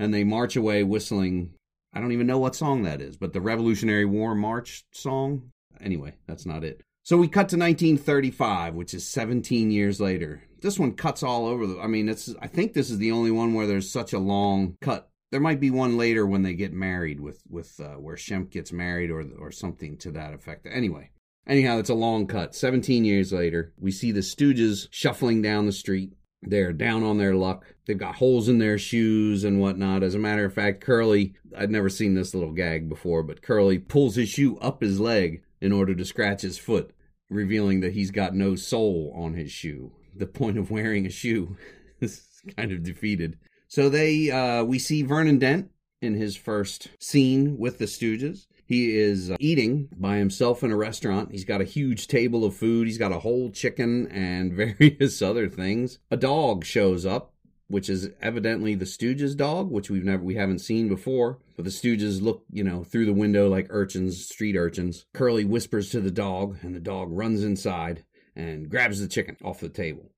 and 0.00 0.12
they 0.12 0.24
march 0.24 0.56
away 0.56 0.82
whistling. 0.82 1.54
I 1.92 2.00
don't 2.00 2.10
even 2.10 2.26
know 2.26 2.38
what 2.38 2.56
song 2.56 2.82
that 2.82 3.00
is, 3.00 3.16
but 3.16 3.32
the 3.32 3.40
Revolutionary 3.40 4.06
War 4.06 4.34
March 4.34 4.84
song. 4.92 5.52
Anyway, 5.80 6.14
that's 6.26 6.46
not 6.46 6.64
it. 6.64 6.82
So 7.04 7.16
we 7.16 7.28
cut 7.28 7.48
to 7.50 7.56
1935, 7.56 8.74
which 8.74 8.92
is 8.92 9.06
17 9.06 9.70
years 9.70 10.00
later. 10.00 10.42
This 10.60 10.80
one 10.80 10.94
cuts 10.94 11.22
all 11.22 11.46
over 11.46 11.64
the. 11.66 11.80
I 11.80 11.86
mean, 11.86 12.08
it's. 12.08 12.34
I 12.42 12.48
think 12.48 12.72
this 12.72 12.90
is 12.90 12.98
the 12.98 13.12
only 13.12 13.30
one 13.30 13.54
where 13.54 13.68
there's 13.68 13.90
such 13.90 14.12
a 14.12 14.18
long 14.18 14.76
cut 14.80 15.09
there 15.30 15.40
might 15.40 15.60
be 15.60 15.70
one 15.70 15.96
later 15.96 16.26
when 16.26 16.42
they 16.42 16.54
get 16.54 16.72
married 16.72 17.20
with 17.20 17.42
with 17.48 17.78
uh, 17.80 17.94
where 17.94 18.16
Shemp 18.16 18.50
gets 18.50 18.72
married 18.72 19.10
or 19.10 19.24
or 19.38 19.52
something 19.52 19.96
to 19.98 20.10
that 20.12 20.34
effect. 20.34 20.66
Anyway, 20.70 21.10
anyhow, 21.46 21.78
it's 21.78 21.90
a 21.90 21.94
long 21.94 22.26
cut. 22.26 22.54
17 22.54 23.04
years 23.04 23.32
later, 23.32 23.72
we 23.78 23.90
see 23.90 24.12
the 24.12 24.20
Stooges 24.20 24.88
shuffling 24.90 25.42
down 25.42 25.66
the 25.66 25.72
street. 25.72 26.12
They're 26.42 26.72
down 26.72 27.02
on 27.02 27.18
their 27.18 27.34
luck. 27.34 27.66
They've 27.86 27.98
got 27.98 28.16
holes 28.16 28.48
in 28.48 28.58
their 28.58 28.78
shoes 28.78 29.44
and 29.44 29.60
whatnot. 29.60 30.02
As 30.02 30.14
a 30.14 30.18
matter 30.18 30.46
of 30.46 30.54
fact, 30.54 30.80
Curly, 30.80 31.34
I'd 31.56 31.70
never 31.70 31.90
seen 31.90 32.14
this 32.14 32.34
little 32.34 32.52
gag 32.52 32.88
before, 32.88 33.22
but 33.22 33.42
Curly 33.42 33.78
pulls 33.78 34.16
his 34.16 34.30
shoe 34.30 34.56
up 34.58 34.80
his 34.80 35.00
leg 35.00 35.42
in 35.60 35.70
order 35.70 35.94
to 35.94 36.04
scratch 36.04 36.40
his 36.40 36.56
foot, 36.56 36.94
revealing 37.28 37.80
that 37.80 37.92
he's 37.92 38.10
got 38.10 38.34
no 38.34 38.56
sole 38.56 39.12
on 39.14 39.34
his 39.34 39.52
shoe. 39.52 39.92
The 40.16 40.26
point 40.26 40.56
of 40.56 40.70
wearing 40.70 41.04
a 41.04 41.10
shoe 41.10 41.56
is 42.00 42.22
kind 42.56 42.72
of 42.72 42.82
defeated. 42.82 43.38
So 43.70 43.88
they, 43.88 44.32
uh, 44.32 44.64
we 44.64 44.80
see 44.80 45.02
Vernon 45.02 45.38
Dent 45.38 45.70
in 46.02 46.14
his 46.14 46.34
first 46.34 46.88
scene 46.98 47.56
with 47.56 47.78
the 47.78 47.84
Stooges. 47.84 48.48
He 48.66 48.96
is 48.96 49.30
uh, 49.30 49.36
eating 49.38 49.88
by 49.96 50.16
himself 50.16 50.64
in 50.64 50.72
a 50.72 50.76
restaurant. 50.76 51.30
He's 51.30 51.44
got 51.44 51.60
a 51.60 51.64
huge 51.64 52.08
table 52.08 52.44
of 52.44 52.56
food. 52.56 52.88
He's 52.88 52.98
got 52.98 53.12
a 53.12 53.20
whole 53.20 53.48
chicken 53.52 54.08
and 54.08 54.52
various 54.80 55.22
other 55.22 55.48
things. 55.48 56.00
A 56.10 56.16
dog 56.16 56.64
shows 56.64 57.06
up, 57.06 57.32
which 57.68 57.88
is 57.88 58.10
evidently 58.20 58.74
the 58.74 58.86
Stooges' 58.86 59.36
dog, 59.36 59.70
which 59.70 59.88
we've 59.88 60.04
never 60.04 60.24
we 60.24 60.34
haven't 60.34 60.58
seen 60.58 60.88
before. 60.88 61.38
But 61.54 61.64
the 61.64 61.70
Stooges 61.70 62.20
look, 62.20 62.42
you 62.50 62.64
know, 62.64 62.82
through 62.82 63.06
the 63.06 63.12
window 63.12 63.48
like 63.48 63.68
urchins, 63.70 64.26
street 64.26 64.56
urchins. 64.56 65.06
Curly 65.12 65.44
whispers 65.44 65.90
to 65.90 66.00
the 66.00 66.10
dog, 66.10 66.56
and 66.62 66.74
the 66.74 66.80
dog 66.80 67.06
runs 67.12 67.44
inside 67.44 68.04
and 68.34 68.68
grabs 68.68 69.00
the 69.00 69.06
chicken 69.06 69.36
off 69.44 69.60
the 69.60 69.68
table 69.68 70.10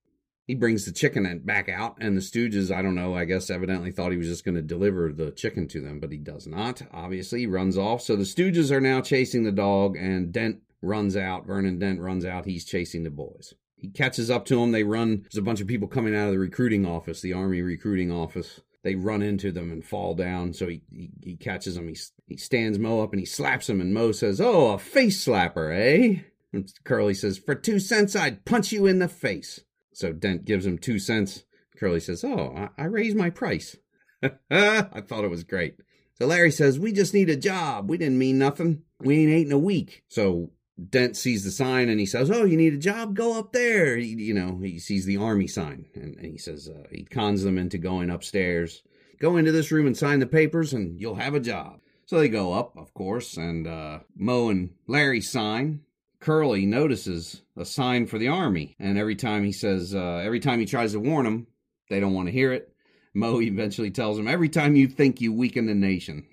he 0.46 0.54
brings 0.54 0.84
the 0.84 0.92
chicken 0.92 1.40
back 1.44 1.68
out, 1.68 1.96
and 2.00 2.16
the 2.16 2.20
Stooges, 2.20 2.74
I 2.74 2.82
don't 2.82 2.94
know, 2.94 3.14
I 3.14 3.24
guess 3.24 3.50
evidently 3.50 3.92
thought 3.92 4.12
he 4.12 4.18
was 4.18 4.28
just 4.28 4.44
going 4.44 4.56
to 4.56 4.62
deliver 4.62 5.12
the 5.12 5.30
chicken 5.30 5.68
to 5.68 5.80
them, 5.80 6.00
but 6.00 6.10
he 6.10 6.18
does 6.18 6.46
not. 6.46 6.82
Obviously, 6.92 7.40
he 7.40 7.46
runs 7.46 7.78
off. 7.78 8.02
So 8.02 8.16
the 8.16 8.24
Stooges 8.24 8.70
are 8.70 8.80
now 8.80 9.00
chasing 9.00 9.44
the 9.44 9.52
dog, 9.52 9.96
and 9.96 10.32
Dent 10.32 10.58
runs 10.82 11.16
out. 11.16 11.46
Vernon 11.46 11.78
Dent 11.78 12.00
runs 12.00 12.24
out. 12.24 12.44
He's 12.44 12.64
chasing 12.64 13.04
the 13.04 13.10
boys. 13.10 13.54
He 13.76 13.88
catches 13.88 14.30
up 14.30 14.44
to 14.46 14.56
them. 14.56 14.72
They 14.72 14.84
run. 14.84 15.22
There's 15.22 15.38
a 15.38 15.42
bunch 15.42 15.60
of 15.60 15.66
people 15.66 15.88
coming 15.88 16.14
out 16.14 16.26
of 16.26 16.32
the 16.32 16.38
recruiting 16.38 16.86
office, 16.86 17.20
the 17.20 17.32
Army 17.32 17.62
recruiting 17.62 18.10
office. 18.12 18.60
they 18.82 18.94
run 18.96 19.22
into 19.22 19.52
them 19.52 19.70
and 19.70 19.84
fall 19.84 20.14
down. 20.14 20.52
So 20.52 20.68
he, 20.68 20.82
he, 20.92 21.10
he 21.22 21.36
catches 21.36 21.76
them. 21.76 21.88
He, 21.88 21.96
he 22.26 22.36
stands 22.36 22.78
Moe 22.78 23.00
up 23.00 23.12
and 23.12 23.20
he 23.20 23.26
slaps 23.26 23.68
him. 23.68 23.80
And 23.80 23.94
Moe 23.94 24.12
says, 24.12 24.40
Oh, 24.40 24.72
a 24.72 24.78
face 24.78 25.24
slapper, 25.24 25.72
eh? 25.72 26.22
And 26.52 26.72
Curly 26.84 27.14
says, 27.14 27.38
For 27.38 27.54
two 27.54 27.78
cents, 27.78 28.14
I'd 28.14 28.44
punch 28.44 28.72
you 28.72 28.86
in 28.86 28.98
the 28.98 29.08
face. 29.08 29.60
So 29.92 30.12
Dent 30.12 30.44
gives 30.44 30.66
him 30.66 30.78
two 30.78 30.98
cents. 30.98 31.44
Curly 31.78 32.00
says, 32.00 32.24
Oh, 32.24 32.54
I, 32.56 32.82
I 32.82 32.86
raised 32.86 33.16
my 33.16 33.30
price. 33.30 33.76
I 34.50 35.02
thought 35.06 35.24
it 35.24 35.30
was 35.30 35.44
great. 35.44 35.76
So 36.14 36.26
Larry 36.26 36.50
says, 36.50 36.78
We 36.78 36.92
just 36.92 37.14
need 37.14 37.30
a 37.30 37.36
job. 37.36 37.90
We 37.90 37.98
didn't 37.98 38.18
mean 38.18 38.38
nothing. 38.38 38.82
We 39.00 39.18
ain't 39.18 39.32
ate 39.32 39.46
in 39.46 39.52
a 39.52 39.58
week. 39.58 40.04
So 40.08 40.50
Dent 40.90 41.16
sees 41.16 41.44
the 41.44 41.50
sign 41.50 41.88
and 41.88 42.00
he 42.00 42.06
says, 42.06 42.30
"Oh, 42.30 42.44
you 42.44 42.56
need 42.56 42.74
a 42.74 42.78
job? 42.78 43.14
Go 43.14 43.38
up 43.38 43.52
there." 43.52 43.96
He, 43.96 44.08
you 44.08 44.34
know, 44.34 44.58
he 44.62 44.78
sees 44.78 45.04
the 45.04 45.18
army 45.18 45.46
sign 45.46 45.86
and, 45.94 46.16
and 46.16 46.26
he 46.26 46.38
says 46.38 46.68
uh, 46.68 46.84
he 46.90 47.04
cons 47.04 47.42
them 47.42 47.58
into 47.58 47.78
going 47.78 48.10
upstairs. 48.10 48.82
Go 49.20 49.36
into 49.36 49.52
this 49.52 49.70
room 49.70 49.86
and 49.86 49.96
sign 49.96 50.18
the 50.18 50.26
papers, 50.26 50.72
and 50.72 51.00
you'll 51.00 51.14
have 51.16 51.34
a 51.34 51.40
job. 51.40 51.80
So 52.06 52.18
they 52.18 52.28
go 52.28 52.52
up, 52.52 52.76
of 52.76 52.92
course, 52.94 53.36
and 53.36 53.66
uh, 53.66 54.00
Moe 54.16 54.48
and 54.48 54.70
Larry 54.86 55.20
sign. 55.20 55.82
Curly 56.22 56.66
notices 56.66 57.42
a 57.56 57.64
sign 57.64 58.06
for 58.06 58.16
the 58.16 58.28
army, 58.28 58.76
and 58.78 58.96
every 58.96 59.16
time 59.16 59.42
he 59.44 59.50
says, 59.50 59.92
uh, 59.92 60.22
every 60.24 60.38
time 60.38 60.60
he 60.60 60.66
tries 60.66 60.92
to 60.92 61.00
warn 61.00 61.24
them, 61.24 61.48
they 61.90 61.98
don't 61.98 62.14
want 62.14 62.28
to 62.28 62.32
hear 62.32 62.52
it. 62.52 62.72
Moe 63.12 63.40
eventually 63.42 63.90
tells 63.90 64.18
him, 64.18 64.28
"Every 64.28 64.48
time 64.48 64.76
you 64.76 64.86
think 64.86 65.20
you 65.20 65.32
weaken 65.32 65.66
the 65.66 65.74
nation." 65.74 66.26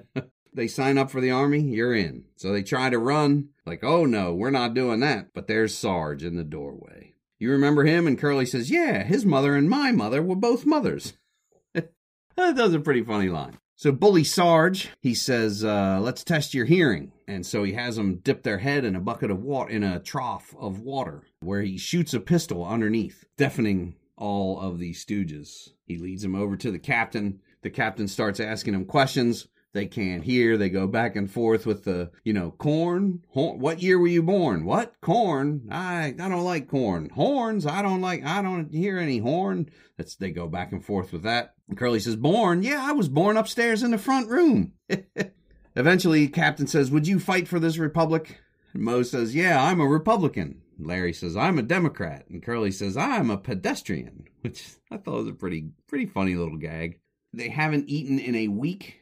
they 0.52 0.66
sign 0.66 0.98
up 0.98 1.12
for 1.12 1.20
the 1.20 1.30
army, 1.30 1.60
you're 1.60 1.94
in. 1.94 2.24
So 2.36 2.52
they 2.52 2.64
try 2.64 2.90
to 2.90 2.98
run, 2.98 3.50
like, 3.64 3.84
oh 3.84 4.04
no, 4.04 4.34
we're 4.34 4.50
not 4.50 4.74
doing 4.74 5.00
that. 5.00 5.28
But 5.32 5.46
there's 5.46 5.76
Sarge 5.76 6.24
in 6.24 6.36
the 6.36 6.44
doorway. 6.44 7.14
You 7.38 7.52
remember 7.52 7.84
him? 7.84 8.06
And 8.06 8.18
Curly 8.18 8.46
says, 8.46 8.70
yeah, 8.70 9.04
his 9.04 9.24
mother 9.24 9.54
and 9.54 9.70
my 9.70 9.92
mother 9.92 10.22
were 10.22 10.36
both 10.36 10.66
mothers. 10.66 11.12
that 11.74 11.90
was 12.36 12.74
a 12.74 12.80
pretty 12.80 13.04
funny 13.04 13.28
line. 13.28 13.58
So 13.78 13.92
Bully 13.92 14.24
Sarge, 14.24 14.88
he 15.02 15.14
says, 15.14 15.62
uh, 15.62 16.00
let's 16.00 16.24
test 16.24 16.54
your 16.54 16.64
hearing. 16.64 17.12
And 17.28 17.44
so 17.44 17.62
he 17.62 17.74
has 17.74 17.96
them 17.96 18.20
dip 18.24 18.42
their 18.42 18.56
head 18.56 18.86
in 18.86 18.96
a 18.96 19.00
bucket 19.00 19.30
of 19.30 19.42
water, 19.42 19.70
in 19.70 19.84
a 19.84 20.00
trough 20.00 20.54
of 20.58 20.80
water, 20.80 21.24
where 21.40 21.60
he 21.60 21.76
shoots 21.76 22.14
a 22.14 22.20
pistol 22.20 22.64
underneath, 22.64 23.26
deafening 23.36 23.96
all 24.16 24.58
of 24.58 24.78
the 24.78 24.94
stooges. 24.94 25.68
He 25.84 25.98
leads 25.98 26.22
them 26.22 26.34
over 26.34 26.56
to 26.56 26.70
the 26.70 26.78
captain. 26.78 27.40
The 27.60 27.68
captain 27.68 28.08
starts 28.08 28.40
asking 28.40 28.72
him 28.72 28.86
questions 28.86 29.46
they 29.76 29.86
can't 29.86 30.24
hear. 30.24 30.56
They 30.56 30.70
go 30.70 30.86
back 30.86 31.16
and 31.16 31.30
forth 31.30 31.66
with 31.66 31.84
the, 31.84 32.10
you 32.24 32.32
know, 32.32 32.50
corn. 32.50 33.22
Horn, 33.28 33.58
what 33.60 33.82
year 33.82 33.98
were 33.98 34.06
you 34.06 34.22
born? 34.22 34.64
What 34.64 34.94
corn? 35.02 35.68
I 35.70 36.06
I 36.06 36.28
don't 36.28 36.44
like 36.44 36.66
corn. 36.66 37.10
Horns. 37.10 37.66
I 37.66 37.82
don't 37.82 38.00
like. 38.00 38.24
I 38.24 38.40
don't 38.40 38.72
hear 38.72 38.98
any 38.98 39.18
horn. 39.18 39.68
That's 39.98 40.16
they 40.16 40.30
go 40.30 40.48
back 40.48 40.72
and 40.72 40.82
forth 40.82 41.12
with 41.12 41.22
that. 41.24 41.54
And 41.68 41.76
Curly 41.76 42.00
says, 42.00 42.16
"Born? 42.16 42.62
Yeah, 42.62 42.82
I 42.82 42.92
was 42.92 43.10
born 43.10 43.36
upstairs 43.36 43.82
in 43.82 43.90
the 43.90 43.98
front 43.98 44.30
room." 44.30 44.72
Eventually, 45.76 46.26
Captain 46.28 46.66
says, 46.66 46.90
"Would 46.90 47.06
you 47.06 47.20
fight 47.20 47.46
for 47.46 47.60
this 47.60 47.76
republic?" 47.76 48.40
And 48.72 48.82
Moe 48.82 49.02
says, 49.02 49.34
"Yeah, 49.34 49.62
I'm 49.62 49.80
a 49.80 49.86
Republican." 49.86 50.62
Larry 50.78 51.12
says, 51.12 51.36
"I'm 51.36 51.58
a 51.58 51.62
Democrat," 51.62 52.24
and 52.30 52.42
Curly 52.42 52.70
says, 52.70 52.96
"I'm 52.96 53.28
a 53.30 53.36
pedestrian," 53.36 54.24
which 54.40 54.76
I 54.90 54.96
thought 54.96 55.18
was 55.18 55.28
a 55.28 55.32
pretty 55.32 55.68
pretty 55.86 56.06
funny 56.06 56.34
little 56.34 56.56
gag. 56.56 56.98
They 57.34 57.50
haven't 57.50 57.90
eaten 57.90 58.18
in 58.18 58.34
a 58.34 58.48
week 58.48 59.00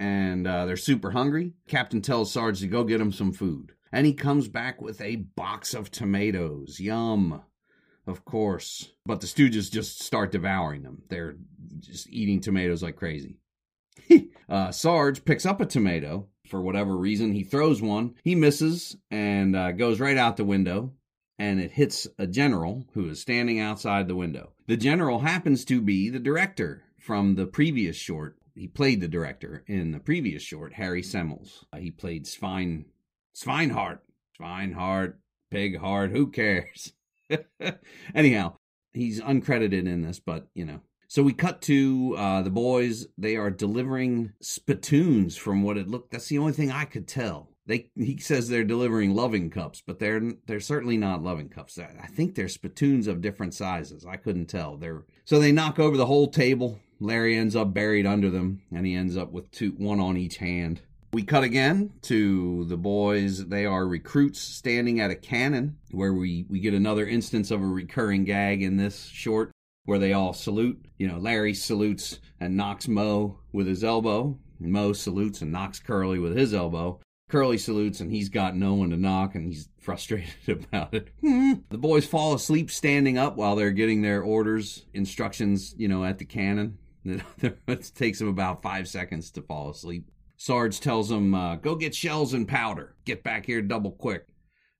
and 0.00 0.46
uh, 0.46 0.64
they're 0.64 0.78
super 0.78 1.10
hungry. 1.10 1.52
Captain 1.68 2.00
tells 2.00 2.32
Sarge 2.32 2.58
to 2.60 2.66
go 2.66 2.84
get 2.84 3.02
him 3.02 3.12
some 3.12 3.32
food. 3.32 3.72
And 3.92 4.06
he 4.06 4.14
comes 4.14 4.48
back 4.48 4.80
with 4.80 5.00
a 5.02 5.16
box 5.16 5.74
of 5.74 5.90
tomatoes. 5.90 6.80
Yum. 6.80 7.42
Of 8.06 8.24
course. 8.24 8.92
But 9.04 9.20
the 9.20 9.26
Stooges 9.26 9.70
just 9.70 10.02
start 10.02 10.32
devouring 10.32 10.82
them. 10.82 11.02
They're 11.08 11.36
just 11.80 12.08
eating 12.08 12.40
tomatoes 12.40 12.82
like 12.82 12.96
crazy. 12.96 13.36
uh, 14.48 14.70
Sarge 14.70 15.22
picks 15.24 15.44
up 15.44 15.60
a 15.60 15.66
tomato 15.66 16.28
for 16.48 16.62
whatever 16.62 16.96
reason. 16.96 17.32
He 17.32 17.44
throws 17.44 17.82
one. 17.82 18.14
He 18.24 18.34
misses 18.34 18.96
and 19.10 19.54
uh, 19.54 19.72
goes 19.72 20.00
right 20.00 20.16
out 20.16 20.38
the 20.38 20.44
window. 20.44 20.94
And 21.38 21.60
it 21.60 21.72
hits 21.72 22.06
a 22.18 22.26
general 22.26 22.86
who 22.94 23.10
is 23.10 23.20
standing 23.20 23.60
outside 23.60 24.08
the 24.08 24.16
window. 24.16 24.52
The 24.66 24.78
general 24.78 25.20
happens 25.20 25.64
to 25.66 25.82
be 25.82 26.08
the 26.08 26.18
director 26.18 26.84
from 26.98 27.34
the 27.34 27.46
previous 27.46 27.96
short 27.96 28.36
he 28.54 28.68
played 28.68 29.00
the 29.00 29.08
director 29.08 29.64
in 29.66 29.92
the 29.92 30.00
previous 30.00 30.42
short, 30.42 30.74
Harry 30.74 31.02
Semels. 31.02 31.64
Uh, 31.72 31.78
he 31.78 31.90
played 31.90 32.26
Svine, 32.26 32.84
Svinehart, 33.34 34.00
Svinehart, 34.38 35.14
Pig 35.50 35.78
Heart, 35.78 36.10
who 36.10 36.28
cares? 36.28 36.92
Anyhow, 38.14 38.54
he's 38.92 39.20
uncredited 39.20 39.86
in 39.86 40.02
this, 40.02 40.20
but 40.20 40.48
you 40.54 40.64
know. 40.64 40.80
So 41.08 41.24
we 41.24 41.32
cut 41.32 41.60
to 41.62 42.14
uh, 42.16 42.42
the 42.42 42.50
boys. 42.50 43.06
They 43.18 43.34
are 43.34 43.50
delivering 43.50 44.32
spittoons 44.40 45.36
from 45.36 45.62
what 45.64 45.76
it 45.76 45.88
looked. 45.88 46.12
That's 46.12 46.28
the 46.28 46.38
only 46.38 46.52
thing 46.52 46.70
I 46.70 46.84
could 46.84 47.08
tell. 47.08 47.50
They 47.66 47.90
he 47.96 48.18
says 48.18 48.48
they're 48.48 48.64
delivering 48.64 49.14
loving 49.14 49.50
cups, 49.50 49.82
but 49.84 49.98
they're 49.98 50.32
they're 50.46 50.60
certainly 50.60 50.96
not 50.96 51.22
loving 51.22 51.48
cups. 51.48 51.78
I 51.78 52.06
think 52.06 52.34
they're 52.34 52.48
spittoons 52.48 53.06
of 53.06 53.20
different 53.20 53.54
sizes. 53.54 54.06
I 54.06 54.16
couldn't 54.16 54.46
tell. 54.46 54.76
They're 54.76 55.04
so 55.24 55.38
they 55.38 55.52
knock 55.52 55.78
over 55.78 55.96
the 55.96 56.06
whole 56.06 56.28
table. 56.28 56.80
Larry 57.00 57.36
ends 57.36 57.56
up 57.56 57.72
buried 57.72 58.06
under 58.06 58.28
them, 58.28 58.60
and 58.70 58.86
he 58.86 58.94
ends 58.94 59.16
up 59.16 59.32
with 59.32 59.50
two, 59.50 59.70
one 59.78 60.00
on 60.00 60.18
each 60.18 60.36
hand. 60.36 60.82
We 61.12 61.22
cut 61.22 61.42
again 61.42 61.92
to 62.02 62.66
the 62.66 62.76
boys. 62.76 63.46
They 63.46 63.64
are 63.64 63.86
recruits 63.86 64.38
standing 64.38 65.00
at 65.00 65.10
a 65.10 65.16
cannon, 65.16 65.78
where 65.90 66.12
we, 66.12 66.44
we 66.48 66.60
get 66.60 66.74
another 66.74 67.06
instance 67.06 67.50
of 67.50 67.62
a 67.62 67.66
recurring 67.66 68.24
gag 68.24 68.62
in 68.62 68.76
this 68.76 69.06
short, 69.06 69.50
where 69.86 69.98
they 69.98 70.12
all 70.12 70.34
salute. 70.34 70.84
You 70.98 71.08
know, 71.08 71.18
Larry 71.18 71.54
salutes 71.54 72.20
and 72.38 72.56
knocks 72.56 72.86
Moe 72.86 73.38
with 73.50 73.66
his 73.66 73.82
elbow. 73.82 74.38
Moe 74.60 74.92
salutes 74.92 75.40
and 75.40 75.50
knocks 75.50 75.80
Curly 75.80 76.18
with 76.18 76.36
his 76.36 76.52
elbow. 76.52 77.00
Curly 77.30 77.58
salutes 77.58 78.00
and 78.00 78.10
he's 78.10 78.28
got 78.28 78.56
no 78.56 78.74
one 78.74 78.90
to 78.90 78.96
knock 78.96 79.34
and 79.34 79.46
he's 79.46 79.68
frustrated 79.78 80.34
about 80.48 80.92
it. 80.92 81.08
the 81.22 81.78
boys 81.78 82.04
fall 82.04 82.34
asleep 82.34 82.70
standing 82.70 83.16
up 83.16 83.36
while 83.36 83.56
they're 83.56 83.70
getting 83.70 84.02
their 84.02 84.22
orders, 84.22 84.84
instructions, 84.92 85.74
you 85.78 85.88
know, 85.88 86.04
at 86.04 86.18
the 86.18 86.24
cannon. 86.24 86.76
it 87.04 87.92
takes 87.94 88.18
them 88.18 88.28
about 88.28 88.62
five 88.62 88.88
seconds 88.88 89.30
to 89.32 89.42
fall 89.42 89.70
asleep. 89.70 90.10
Sarge 90.36 90.80
tells 90.80 91.08
them, 91.08 91.34
uh, 91.34 91.56
go 91.56 91.74
get 91.74 91.94
shells 91.94 92.32
and 92.32 92.48
powder. 92.48 92.96
Get 93.04 93.22
back 93.22 93.46
here 93.46 93.60
double 93.60 93.92
quick. 93.92 94.26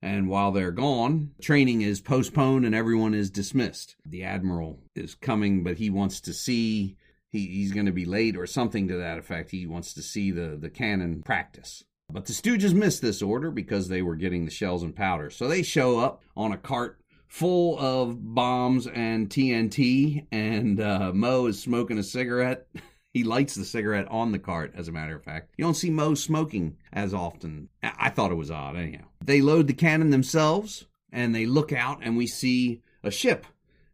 And 0.02 0.28
while 0.28 0.52
they're 0.52 0.70
gone, 0.70 1.32
training 1.42 1.82
is 1.82 2.00
postponed 2.00 2.64
and 2.64 2.74
everyone 2.74 3.12
is 3.12 3.30
dismissed. 3.30 3.96
The 4.06 4.24
Admiral 4.24 4.80
is 4.94 5.14
coming, 5.14 5.62
but 5.62 5.76
he 5.76 5.90
wants 5.90 6.22
to 6.22 6.32
see, 6.32 6.96
he, 7.28 7.46
he's 7.46 7.72
going 7.72 7.86
to 7.86 7.92
be 7.92 8.06
late 8.06 8.36
or 8.36 8.46
something 8.46 8.88
to 8.88 8.96
that 8.96 9.18
effect. 9.18 9.50
He 9.50 9.66
wants 9.66 9.92
to 9.94 10.02
see 10.02 10.30
the, 10.30 10.56
the 10.58 10.70
cannon 10.70 11.22
practice. 11.22 11.84
But 12.10 12.24
the 12.24 12.32
Stooges 12.32 12.74
missed 12.74 13.02
this 13.02 13.22
order 13.22 13.50
because 13.50 13.88
they 13.88 14.02
were 14.02 14.16
getting 14.16 14.44
the 14.44 14.50
shells 14.50 14.82
and 14.82 14.96
powder. 14.96 15.30
So 15.30 15.46
they 15.46 15.62
show 15.62 15.98
up 15.98 16.22
on 16.36 16.52
a 16.52 16.56
cart 16.58 16.99
full 17.30 17.78
of 17.78 18.34
bombs 18.34 18.88
and 18.88 19.30
TNT, 19.30 20.26
and 20.32 20.80
uh, 20.80 21.12
Moe 21.14 21.46
is 21.46 21.62
smoking 21.62 21.96
a 21.96 22.02
cigarette. 22.02 22.66
he 23.14 23.22
lights 23.22 23.54
the 23.54 23.64
cigarette 23.64 24.08
on 24.08 24.32
the 24.32 24.38
cart, 24.38 24.72
as 24.76 24.88
a 24.88 24.92
matter 24.92 25.16
of 25.16 25.24
fact. 25.24 25.54
You 25.56 25.64
don't 25.64 25.74
see 25.74 25.90
Moe 25.90 26.14
smoking 26.14 26.76
as 26.92 27.14
often. 27.14 27.68
I 27.82 28.10
thought 28.10 28.32
it 28.32 28.36
was 28.36 28.50
odd, 28.50 28.76
anyhow. 28.76 29.04
They 29.24 29.40
load 29.40 29.68
the 29.68 29.74
cannon 29.74 30.10
themselves, 30.10 30.86
and 31.12 31.32
they 31.34 31.46
look 31.46 31.72
out, 31.72 32.00
and 32.02 32.16
we 32.16 32.26
see 32.26 32.82
a 33.02 33.12
ship. 33.12 33.46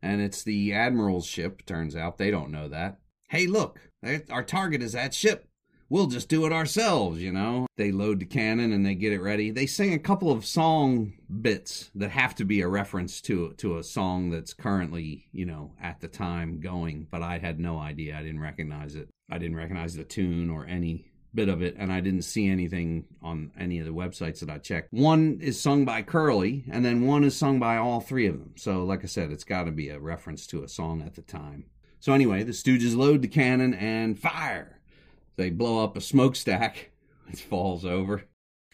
And 0.03 0.23
it's 0.23 0.43
the 0.43 0.73
Admiral's 0.73 1.27
ship, 1.27 1.65
turns 1.67 1.95
out. 1.95 2.17
They 2.19 2.31
don't 2.31 2.51
know 2.51 2.69
that. 2.69 2.99
Hey, 3.29 3.47
look, 3.47 3.81
our 4.31 4.45
target 4.45 4.83
is 4.83 4.93
that 4.93 5.13
ship 5.13 5.47
we'll 5.89 6.07
just 6.07 6.29
do 6.29 6.47
it 6.47 6.53
ourselves, 6.53 7.21
you 7.21 7.33
know. 7.33 7.67
They 7.77 7.93
load 7.93 8.21
the 8.21 8.27
cannon 8.27 8.73
and 8.73 8.85
they 8.85 8.95
get 8.95 9.13
it 9.13 9.21
ready. 9.21 9.51
They 9.51 9.67
sing 9.67 9.93
a 9.93 9.99
couple 9.99 10.31
of 10.31 10.47
song 10.47 11.13
bits 11.41 11.91
that 11.95 12.11
have 12.11 12.35
to 12.37 12.45
be 12.45 12.61
a 12.61 12.69
reference 12.69 13.21
to 13.23 13.53
to 13.59 13.79
a 13.79 13.85
song 13.85 14.31
that's 14.31 14.55
currently, 14.55 15.27
you 15.33 15.47
know, 15.47 15.73
at 15.81 16.01
the 16.01 16.09
time 16.09 16.61
going, 16.61 17.07
but 17.11 17.23
I 17.23 17.39
had 17.39 17.61
no 17.61 17.79
idea. 17.79 18.17
I 18.17 18.23
didn't 18.23 18.41
recognize 18.41 18.95
it. 18.95 19.09
I 19.31 19.39
didn't 19.39 19.57
recognize 19.57 19.95
the 19.95 20.05
tune 20.05 20.51
or 20.51 20.67
any 20.67 21.07
bit 21.35 21.49
of 21.51 21.61
it 21.61 21.77
and 21.79 21.93
I 21.93 22.01
didn't 22.01 22.23
see 22.23 22.49
anything 22.49 23.05
on 23.21 23.51
any 23.59 23.79
of 23.79 23.85
the 23.85 23.93
websites 23.93 24.41
that 24.41 24.49
I 24.49 24.57
checked. 24.57 24.89
One 24.91 25.39
is 25.43 25.61
sung 25.61 25.85
by 25.85 26.03
Curly 26.03 26.65
and 26.71 26.85
then 26.85 27.07
one 27.07 27.25
is 27.25 27.37
sung 27.37 27.59
by 27.61 27.77
all 27.77 28.01
three 28.01 28.27
of 28.27 28.39
them. 28.39 28.55
So 28.57 28.85
like 28.85 29.05
I 29.05 29.07
said, 29.07 29.31
it's 29.31 29.45
got 29.45 29.65
to 29.65 29.71
be 29.71 29.91
a 29.91 30.01
reference 30.01 30.47
to 30.49 30.65
a 30.65 30.69
song 30.69 31.03
at 31.03 31.15
the 31.15 31.23
time. 31.23 31.67
So 32.01 32.15
anyway, 32.15 32.43
the 32.43 32.53
Stooges 32.53 32.97
load 32.97 33.21
the 33.21 33.29
cannon 33.29 33.75
and 33.75 34.19
fire 34.19 34.76
they 35.37 35.51
blow 35.51 35.83
up 35.83 35.97
a 35.97 36.01
smokestack. 36.01 36.91
It 37.29 37.41
falls 37.41 37.85
over. 37.85 38.23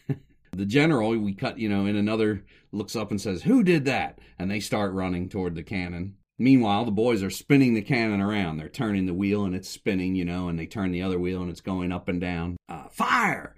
the 0.51 0.65
general, 0.67 1.17
we 1.17 1.33
cut, 1.33 1.57
you 1.57 1.67
know, 1.67 1.87
in 1.87 1.95
another 1.95 2.43
looks 2.71 2.95
up 2.95 3.09
and 3.09 3.19
says, 3.19 3.41
Who 3.41 3.63
did 3.63 3.85
that? 3.85 4.19
And 4.37 4.51
they 4.51 4.59
start 4.59 4.93
running 4.93 5.27
toward 5.27 5.55
the 5.55 5.63
cannon. 5.63 6.17
Meanwhile, 6.37 6.85
the 6.85 6.91
boys 6.91 7.23
are 7.23 7.29
spinning 7.29 7.73
the 7.73 7.81
cannon 7.81 8.21
around. 8.21 8.57
They're 8.57 8.69
turning 8.69 9.05
the 9.05 9.13
wheel 9.13 9.45
and 9.45 9.55
it's 9.55 9.69
spinning, 9.69 10.15
you 10.15 10.25
know, 10.25 10.49
and 10.49 10.59
they 10.59 10.65
turn 10.65 10.91
the 10.91 11.01
other 11.01 11.17
wheel 11.17 11.41
and 11.41 11.49
it's 11.49 11.61
going 11.61 11.91
up 11.91 12.09
and 12.09 12.21
down. 12.21 12.57
Uh, 12.69 12.89
fire! 12.89 13.55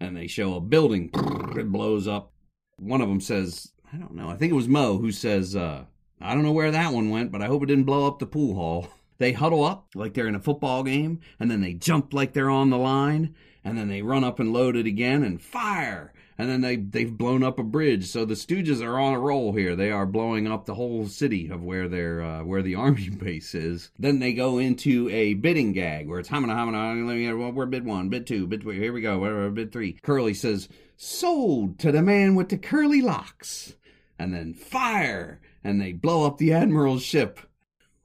And 0.00 0.16
they 0.16 0.26
show 0.26 0.54
a 0.54 0.60
building. 0.60 1.10
It 1.56 1.72
blows 1.72 2.06
up. 2.06 2.32
One 2.76 3.00
of 3.00 3.08
them 3.08 3.20
says, 3.20 3.72
I 3.90 3.96
don't 3.96 4.14
know, 4.14 4.28
I 4.28 4.36
think 4.36 4.50
it 4.50 4.56
was 4.56 4.68
Moe 4.68 4.98
who 4.98 5.10
says, 5.10 5.56
uh, 5.56 5.84
I 6.20 6.34
don't 6.34 6.42
know 6.42 6.52
where 6.52 6.70
that 6.70 6.92
one 6.92 7.08
went, 7.08 7.32
but 7.32 7.40
I 7.40 7.46
hope 7.46 7.62
it 7.62 7.66
didn't 7.66 7.84
blow 7.84 8.06
up 8.06 8.18
the 8.18 8.26
pool 8.26 8.54
hall. 8.54 8.88
They 9.18 9.32
huddle 9.32 9.64
up 9.64 9.88
like 9.94 10.14
they're 10.14 10.28
in 10.28 10.34
a 10.34 10.40
football 10.40 10.82
game, 10.82 11.20
and 11.40 11.50
then 11.50 11.60
they 11.60 11.74
jump 11.74 12.12
like 12.12 12.32
they're 12.32 12.50
on 12.50 12.70
the 12.70 12.78
line, 12.78 13.34
and 13.64 13.76
then 13.76 13.88
they 13.88 14.02
run 14.02 14.24
up 14.24 14.38
and 14.38 14.52
load 14.52 14.76
it 14.76 14.86
again 14.86 15.22
and 15.22 15.40
fire. 15.40 16.12
And 16.38 16.50
then 16.50 16.60
they, 16.60 16.76
they've 16.76 17.16
blown 17.16 17.42
up 17.42 17.58
a 17.58 17.62
bridge. 17.62 18.06
So 18.06 18.26
the 18.26 18.34
Stooges 18.34 18.84
are 18.84 18.98
on 18.98 19.14
a 19.14 19.18
roll 19.18 19.52
here. 19.52 19.74
They 19.74 19.90
are 19.90 20.04
blowing 20.04 20.46
up 20.46 20.66
the 20.66 20.74
whole 20.74 21.06
city 21.06 21.48
of 21.48 21.62
where 21.62 21.88
their 21.88 22.22
uh, 22.22 22.44
where 22.44 22.62
the 22.62 22.74
army 22.76 23.08
base 23.08 23.54
is. 23.54 23.90
Then 23.98 24.18
they 24.18 24.34
go 24.34 24.58
into 24.58 25.08
a 25.08 25.34
bidding 25.34 25.72
gag 25.72 26.08
where 26.08 26.20
it's 26.20 26.28
hamana 26.28 26.54
hamana. 26.54 27.38
Well, 27.38 27.52
we're 27.52 27.66
bid 27.66 27.86
one, 27.86 28.10
bid 28.10 28.26
two, 28.26 28.46
bid 28.46 28.62
three. 28.62 28.78
Here 28.78 28.92
we 28.92 29.00
go. 29.00 29.18
We're 29.18 29.50
bid 29.50 29.72
three. 29.72 29.94
Curly 30.02 30.34
says, 30.34 30.68
"Sold 30.98 31.78
to 31.78 31.90
the 31.90 32.02
man 32.02 32.34
with 32.34 32.50
the 32.50 32.58
curly 32.58 33.00
locks." 33.00 33.74
And 34.18 34.32
then 34.32 34.54
fire, 34.54 35.40
and 35.62 35.80
they 35.80 35.92
blow 35.92 36.26
up 36.26 36.38
the 36.38 36.52
admiral's 36.52 37.02
ship, 37.02 37.40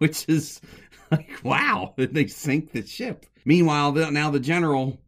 which 0.01 0.25
is 0.27 0.60
like 1.12 1.29
wow. 1.43 1.93
They 1.98 2.25
sink 2.25 2.72
the 2.72 2.84
ship. 2.84 3.27
Meanwhile, 3.46 3.91
now 3.91 4.31
the 4.31 4.39
general 4.39 5.00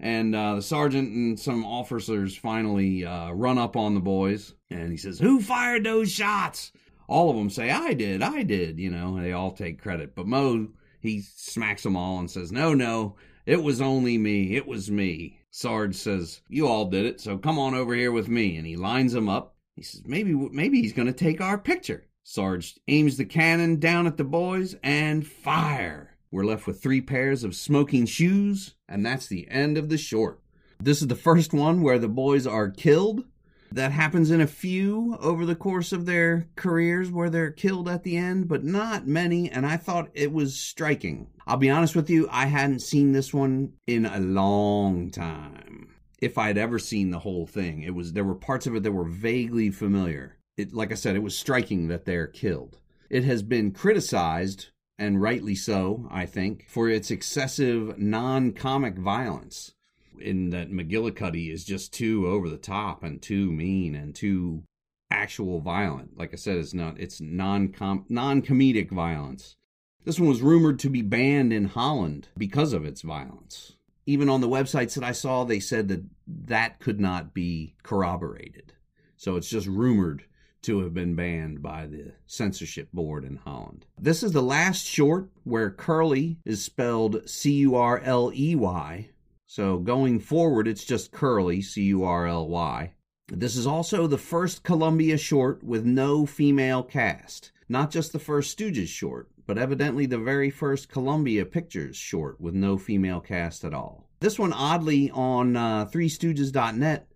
and 0.00 0.34
uh, 0.34 0.56
the 0.56 0.62
sergeant 0.62 1.12
and 1.12 1.38
some 1.38 1.64
officers 1.64 2.36
finally 2.36 3.04
uh, 3.04 3.30
run 3.30 3.58
up 3.58 3.76
on 3.76 3.94
the 3.94 4.00
boys, 4.00 4.54
and 4.68 4.90
he 4.90 4.96
says, 4.96 5.20
"Who 5.20 5.40
fired 5.40 5.84
those 5.84 6.10
shots?" 6.10 6.72
All 7.06 7.30
of 7.30 7.36
them 7.36 7.48
say, 7.48 7.70
"I 7.70 7.94
did, 7.94 8.22
I 8.22 8.42
did." 8.42 8.80
You 8.80 8.90
know, 8.90 9.20
they 9.20 9.30
all 9.32 9.52
take 9.52 9.80
credit. 9.80 10.16
But 10.16 10.26
Moe, 10.26 10.66
he 11.00 11.20
smacks 11.20 11.84
them 11.84 11.96
all 11.96 12.18
and 12.18 12.28
says, 12.28 12.50
"No, 12.50 12.74
no, 12.74 13.14
it 13.46 13.62
was 13.62 13.80
only 13.80 14.18
me. 14.18 14.56
It 14.56 14.66
was 14.66 14.90
me." 14.90 15.38
Sarge 15.52 15.94
says, 15.94 16.40
"You 16.48 16.66
all 16.66 16.86
did 16.86 17.06
it, 17.06 17.20
so 17.20 17.38
come 17.38 17.60
on 17.60 17.74
over 17.74 17.94
here 17.94 18.10
with 18.10 18.28
me." 18.28 18.56
And 18.56 18.66
he 18.66 18.74
lines 18.74 19.12
them 19.12 19.28
up. 19.28 19.54
He 19.76 19.82
says, 19.82 20.02
"Maybe, 20.04 20.34
maybe 20.34 20.80
he's 20.82 20.92
going 20.92 21.06
to 21.06 21.12
take 21.12 21.40
our 21.40 21.56
picture." 21.56 22.04
Sarge 22.22 22.78
aims 22.86 23.16
the 23.16 23.24
cannon 23.24 23.80
down 23.80 24.06
at 24.06 24.16
the 24.16 24.24
boys 24.24 24.76
and 24.82 25.26
fire. 25.26 26.16
We're 26.30 26.44
left 26.44 26.66
with 26.66 26.80
three 26.80 27.00
pairs 27.00 27.42
of 27.42 27.56
smoking 27.56 28.06
shoes, 28.06 28.74
and 28.88 29.04
that's 29.04 29.26
the 29.26 29.48
end 29.50 29.76
of 29.76 29.88
the 29.88 29.98
short. 29.98 30.40
This 30.78 31.02
is 31.02 31.08
the 31.08 31.16
first 31.16 31.52
one 31.52 31.82
where 31.82 31.98
the 31.98 32.08
boys 32.08 32.46
are 32.46 32.70
killed. 32.70 33.24
That 33.72 33.92
happens 33.92 34.30
in 34.30 34.40
a 34.40 34.46
few 34.46 35.16
over 35.20 35.46
the 35.46 35.54
course 35.54 35.92
of 35.92 36.06
their 36.06 36.48
careers 36.56 37.10
where 37.10 37.30
they're 37.30 37.52
killed 37.52 37.88
at 37.88 38.02
the 38.02 38.16
end, 38.16 38.48
but 38.48 38.64
not 38.64 39.06
many, 39.06 39.50
and 39.50 39.64
I 39.64 39.76
thought 39.76 40.10
it 40.12 40.32
was 40.32 40.58
striking. 40.58 41.28
I'll 41.46 41.56
be 41.56 41.70
honest 41.70 41.94
with 41.94 42.10
you, 42.10 42.28
I 42.30 42.46
hadn't 42.46 42.82
seen 42.82 43.12
this 43.12 43.32
one 43.32 43.74
in 43.86 44.06
a 44.06 44.18
long 44.18 45.10
time. 45.10 45.94
If 46.20 46.36
I'd 46.36 46.58
ever 46.58 46.78
seen 46.78 47.10
the 47.10 47.20
whole 47.20 47.46
thing, 47.46 47.82
it 47.82 47.94
was 47.94 48.12
there 48.12 48.24
were 48.24 48.34
parts 48.34 48.66
of 48.66 48.74
it 48.74 48.82
that 48.82 48.92
were 48.92 49.04
vaguely 49.04 49.70
familiar. 49.70 50.36
It 50.60 50.74
like 50.74 50.92
I 50.92 50.96
said, 50.96 51.16
it 51.16 51.22
was 51.22 51.36
striking 51.38 51.88
that 51.88 52.04
they're 52.04 52.26
killed. 52.26 52.78
It 53.08 53.24
has 53.24 53.42
been 53.42 53.72
criticized 53.72 54.68
and 54.98 55.20
rightly 55.20 55.54
so, 55.54 56.06
I 56.10 56.26
think, 56.26 56.66
for 56.68 56.88
its 56.88 57.10
excessive 57.10 57.98
non 57.98 58.52
comic 58.52 58.96
violence. 58.96 59.72
In 60.20 60.50
that 60.50 60.70
McGillicuddy 60.70 61.50
is 61.50 61.64
just 61.64 61.94
too 61.94 62.26
over 62.26 62.50
the 62.50 62.58
top 62.58 63.02
and 63.02 63.22
too 63.22 63.50
mean 63.50 63.94
and 63.94 64.14
too 64.14 64.64
actual 65.10 65.60
violent. 65.60 66.18
Like 66.18 66.34
I 66.34 66.36
said, 66.36 66.58
it's 66.58 66.74
not 66.74 67.00
it's 67.00 67.22
non 67.22 67.74
non 68.10 68.42
comedic 68.42 68.90
violence. 68.90 69.56
This 70.04 70.20
one 70.20 70.28
was 70.28 70.42
rumored 70.42 70.78
to 70.80 70.90
be 70.90 71.00
banned 71.00 71.54
in 71.54 71.66
Holland 71.66 72.28
because 72.36 72.74
of 72.74 72.84
its 72.84 73.00
violence. 73.00 73.72
Even 74.06 74.28
on 74.28 74.42
the 74.42 74.48
websites 74.48 74.94
that 74.94 75.04
I 75.04 75.12
saw, 75.12 75.44
they 75.44 75.60
said 75.60 75.88
that 75.88 76.04
that 76.26 76.80
could 76.80 77.00
not 77.00 77.32
be 77.32 77.74
corroborated. 77.82 78.74
So 79.16 79.36
it's 79.36 79.48
just 79.48 79.66
rumored 79.66 80.24
to 80.62 80.80
have 80.80 80.94
been 80.94 81.14
banned 81.14 81.62
by 81.62 81.86
the 81.86 82.12
censorship 82.26 82.88
board 82.92 83.24
in 83.24 83.36
Holland. 83.36 83.86
This 83.98 84.22
is 84.22 84.32
the 84.32 84.42
last 84.42 84.86
short 84.86 85.30
where 85.44 85.70
Curly 85.70 86.38
is 86.44 86.62
spelled 86.62 87.28
C 87.28 87.52
U 87.52 87.74
R 87.74 87.98
L 88.00 88.32
E 88.34 88.54
Y. 88.54 89.10
So 89.46 89.78
going 89.78 90.20
forward, 90.20 90.68
it's 90.68 90.84
just 90.84 91.12
Curly, 91.12 91.60
C 91.60 91.82
U 91.84 92.04
R 92.04 92.26
L 92.26 92.48
Y. 92.48 92.92
This 93.28 93.56
is 93.56 93.66
also 93.66 94.06
the 94.06 94.18
first 94.18 94.64
Columbia 94.64 95.16
short 95.16 95.62
with 95.62 95.84
no 95.84 96.26
female 96.26 96.82
cast. 96.82 97.52
Not 97.68 97.90
just 97.90 98.12
the 98.12 98.18
first 98.18 98.56
Stooges 98.56 98.88
short, 98.88 99.28
but 99.46 99.58
evidently 99.58 100.06
the 100.06 100.18
very 100.18 100.50
first 100.50 100.88
Columbia 100.88 101.44
Pictures 101.44 101.96
short 101.96 102.40
with 102.40 102.54
no 102.54 102.76
female 102.76 103.20
cast 103.20 103.64
at 103.64 103.74
all. 103.74 104.08
This 104.20 104.38
one, 104.38 104.52
oddly, 104.52 105.10
on 105.12 105.56
uh, 105.56 105.86
3stooges.net 105.86 107.06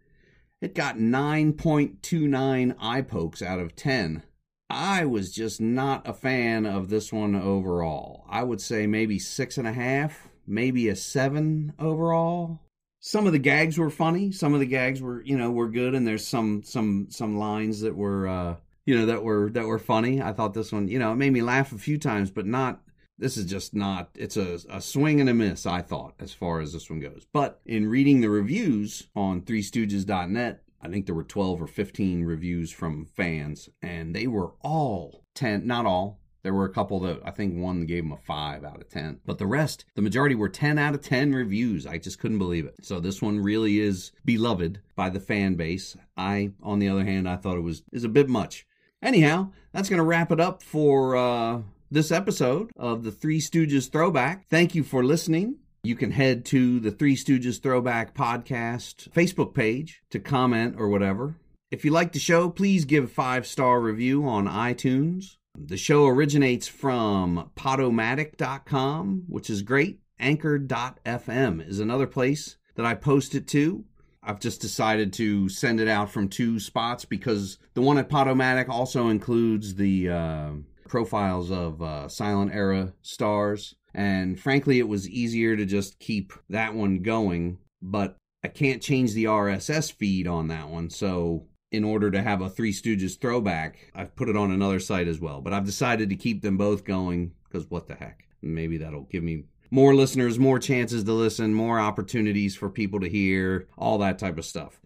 it 0.65 0.75
got 0.75 0.97
9.29 0.97 2.77
eye 2.81 3.03
pokes 3.03 3.43
out 3.43 3.61
of 3.61 3.77
10. 3.77 4.23
I 4.71 5.05
was 5.05 5.31
just 5.31 5.61
not 5.61 6.09
a 6.09 6.15
fan 6.15 6.65
of 6.65 6.89
this 6.89 7.13
one 7.13 7.35
overall. 7.35 8.25
I 8.31 8.45
would 8.45 8.63
say 8.63 8.87
maybe 8.87 9.19
six 9.19 9.59
and 9.59 9.69
a 9.69 9.75
half, 9.75 10.29
maybe 10.47 10.89
a 10.89 10.97
seven 10.97 11.75
overall. 11.79 12.61
Some 12.99 13.27
of 13.27 13.35
the 13.35 13.39
gags 13.39 13.77
were 13.77 13.91
funny. 13.91 14.33
Some 14.33 14.55
of 14.55 14.61
the 14.61 14.67
gags 14.67 15.03
were, 15.03 15.23
you 15.23 15.37
know, 15.37 15.51
were 15.51 15.69
good, 15.69 15.95
and 15.95 16.07
there's 16.07 16.27
some 16.27 16.63
some 16.63 17.09
some 17.11 17.37
lines 17.39 17.83
that 17.83 17.95
were, 17.95 18.27
uh, 18.27 18.57
you 18.87 18.97
know, 18.97 19.05
that 19.05 19.23
were 19.23 19.51
that 19.51 19.67
were 19.67 19.79
funny. 19.79 20.23
I 20.23 20.33
thought 20.33 20.55
this 20.55 20.73
one, 20.73 20.89
you 20.89 20.99
know, 20.99 21.13
it 21.13 21.17
made 21.17 21.35
me 21.35 21.43
laugh 21.43 21.73
a 21.73 21.79
few 21.79 21.99
times, 21.99 22.31
but 22.31 22.47
not. 22.47 22.81
This 23.19 23.37
is 23.37 23.47
just 23.47 23.75
not. 23.75 24.11
It's 24.17 24.37
a 24.37 24.59
a 24.69 24.81
swing 24.81 25.21
and 25.21 25.31
a 25.31 25.35
miss. 25.35 25.67
I 25.67 25.83
thought 25.83 26.15
as 26.19 26.33
far 26.33 26.61
as 26.61 26.73
this 26.73 26.91
one 26.91 27.01
goes. 27.01 27.27
But 27.33 27.61
in 27.65 27.89
reading 27.89 28.21
the 28.21 28.31
reviews 28.31 29.09
on 29.15 29.43
ThreeStooges.net, 29.43 30.63
I 30.85 30.89
think 30.89 31.07
there 31.07 31.15
were 31.15 31.25
12 31.25 31.63
or 31.63 31.67
15 31.67 32.25
reviews 32.25 32.71
from 32.71 33.07
fans, 33.07 33.71
and 33.81 34.15
they 34.15 34.27
were 34.27 34.53
all 34.63 35.25
10, 35.35 35.67
not 35.67 35.87
all. 35.87 36.21
There 36.43 36.53
were 36.53 36.67
a 36.67 36.73
couple 36.73 37.01
that 37.01 37.21
I 37.25 37.31
think 37.31 37.57
one 37.57 37.87
gave 37.87 38.03
them 38.03 38.13
a 38.13 38.19
5 38.19 38.65
out 38.65 38.83
of 38.83 38.91
10. 38.91 39.21
But 39.25 39.39
the 39.39 39.47
rest, 39.47 39.87
the 39.95 40.03
majority 40.03 40.35
were 40.35 40.51
10 40.51 40.79
out 40.79 40.95
of 40.95 41.01
10 41.01 41.33
reviews. 41.33 41.87
I 41.87 41.97
just 41.97 42.19
couldn't 42.19 42.39
believe 42.39 42.67
it. 42.67 42.85
So 42.85 43.01
this 43.01 43.23
one 43.23 43.41
really 43.41 43.81
is 43.81 44.13
beloved 44.27 44.81
by 44.95 45.09
the 45.09 45.21
fan 45.21 45.55
base. 45.55 45.97
I, 46.19 46.51
on 46.63 46.81
the 46.81 46.89
other 46.91 47.05
hand, 47.05 47.27
I 47.27 47.37
thought 47.37 47.57
it 47.57 47.63
was 47.63 47.83
is 47.93 48.05
a 48.05 48.11
bit 48.11 48.29
much. 48.29 48.67
Anyhow, 49.03 49.53
that's 49.73 49.89
going 49.89 49.99
to 49.99 50.05
wrap 50.05 50.31
it 50.33 50.41
up 50.41 50.63
for 50.63 51.17
uh, 51.17 51.63
this 51.91 52.11
episode 52.11 52.71
of 52.77 53.05
the 53.05 53.13
Three 53.13 53.41
Stooges 53.41 53.91
Throwback. 53.91 54.47
Thank 54.49 54.75
you 54.75 54.83
for 54.83 55.05
listening. 55.05 55.57
You 55.83 55.97
can 55.97 56.11
head 56.11 56.45
to 56.47 56.81
the 56.81 56.91
Three 56.91 57.17
Stooges 57.17 57.63
Throwback 57.63 58.15
Podcast 58.15 59.11
Facebook 59.11 59.55
page 59.55 60.03
to 60.11 60.19
comment 60.19 60.77
or 60.79 60.89
whatever. 60.89 61.37
If 61.71 61.85
you 61.85 61.91
like 61.91 62.13
the 62.13 62.19
show, 62.19 62.49
please 62.49 62.85
give 62.85 63.05
a 63.05 63.09
five 63.09 63.47
star 63.47 63.81
review 63.81 64.27
on 64.27 64.47
iTunes. 64.47 65.37
The 65.57 65.77
show 65.77 66.07
originates 66.07 66.67
from 66.67 67.51
podomatic.com, 67.57 69.25
which 69.29 69.51
is 69.51 69.63
great. 69.63 70.01
Anchor.fm 70.19 71.69
is 71.69 71.81
another 71.81 72.07
place 72.07 72.57
that 72.77 72.87
I 72.87 72.95
post 72.95 73.35
it 73.35 73.47
to. 73.49 73.85
I've 74.23 74.41
just 74.41 74.61
decided 74.61 75.13
to 75.15 75.49
send 75.49 75.81
it 75.81 75.89
out 75.89 76.11
from 76.11 76.29
two 76.29 76.59
spots 76.59 77.05
because 77.05 77.59
the 77.75 77.83
one 77.83 77.99
at 77.99 78.09
Podomatic 78.09 78.69
also 78.69 79.09
includes 79.09 79.75
the 79.75 80.09
uh, 80.09 80.51
profiles 80.89 81.51
of 81.51 81.83
uh, 81.83 82.09
silent 82.09 82.53
era 82.55 82.93
stars 83.03 83.75
and 83.95 84.39
frankly, 84.39 84.81
it 84.81 84.89
was 84.89 85.09
easier 85.09 85.57
to 85.57 85.65
just 85.65 86.01
keep 86.01 86.33
that 86.51 86.75
one 86.75 86.99
going, 87.03 87.59
but 87.81 88.17
I 88.43 88.49
can't 88.49 88.83
change 88.83 89.15
the 89.15 89.25
RSS 89.25 89.93
feed 89.93 90.27
on 90.27 90.49
that 90.49 90.69
one. 90.69 90.91
So, 90.91 91.47
in 91.71 91.85
order 91.85 92.11
to 92.11 92.23
have 92.23 92.41
a 92.41 92.51
Three 92.51 92.73
Stooges 92.73 93.19
throwback, 93.19 93.91
I've 93.95 94.15
put 94.15 94.29
it 94.29 94.37
on 94.37 94.51
another 94.51 94.81
site 94.81 95.09
as 95.09 95.21
well. 95.21 95.41
But 95.41 95.53
I've 95.53 95.65
decided 95.65 96.11
to 96.11 96.17
keep 96.17 96.43
them 96.43 96.57
both 96.57 96.85
going 96.85 97.33
because 97.45 97.71
what 97.71 97.87
the 97.87 97.95
heck? 97.95 98.25
Maybe 98.43 98.79
that'll 98.79 99.05
give 99.05 99.23
me 99.23 99.45
more 99.71 99.95
listeners, 99.95 100.39
more 100.39 100.59
chances 100.59 101.05
to 101.05 101.13
listen, 101.13 101.55
more 101.55 101.81
opportunities 101.81 102.55
for 102.55 102.69
people 102.69 103.01
to 103.01 103.09
hear, 103.09 103.69
all 103.79 103.99
that 103.99 104.19
type 104.19 104.39
of 104.39 104.45
stuff. 104.45 104.81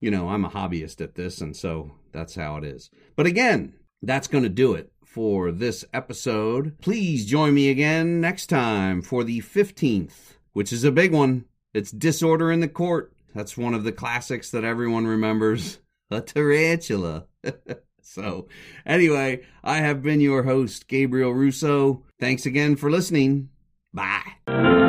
You 0.00 0.10
know, 0.10 0.28
I'm 0.28 0.44
a 0.44 0.50
hobbyist 0.50 1.00
at 1.00 1.14
this, 1.14 1.40
and 1.40 1.56
so 1.56 1.92
that's 2.12 2.34
how 2.34 2.56
it 2.56 2.64
is. 2.64 2.90
But 3.16 3.26
again, 3.26 3.74
that's 4.02 4.28
going 4.28 4.44
to 4.44 4.50
do 4.50 4.74
it 4.74 4.91
for 5.12 5.52
this 5.52 5.84
episode. 5.92 6.78
Please 6.80 7.26
join 7.26 7.52
me 7.52 7.68
again 7.68 8.20
next 8.20 8.46
time 8.46 9.02
for 9.02 9.24
the 9.24 9.40
15th, 9.40 10.36
which 10.54 10.72
is 10.72 10.84
a 10.84 10.90
big 10.90 11.12
one. 11.12 11.44
It's 11.74 11.90
Disorder 11.90 12.50
in 12.50 12.60
the 12.60 12.68
Court. 12.68 13.12
That's 13.34 13.56
one 13.56 13.74
of 13.74 13.84
the 13.84 13.92
classics 13.92 14.50
that 14.50 14.64
everyone 14.64 15.06
remembers. 15.06 15.78
A 16.10 16.20
tarantula. 16.20 17.26
so, 18.02 18.48
anyway, 18.84 19.42
I 19.64 19.78
have 19.78 20.02
been 20.02 20.20
your 20.20 20.42
host, 20.42 20.88
Gabriel 20.88 21.32
Russo. 21.32 22.02
Thanks 22.18 22.44
again 22.44 22.76
for 22.76 22.90
listening. 22.90 23.48
Bye. 23.94 24.81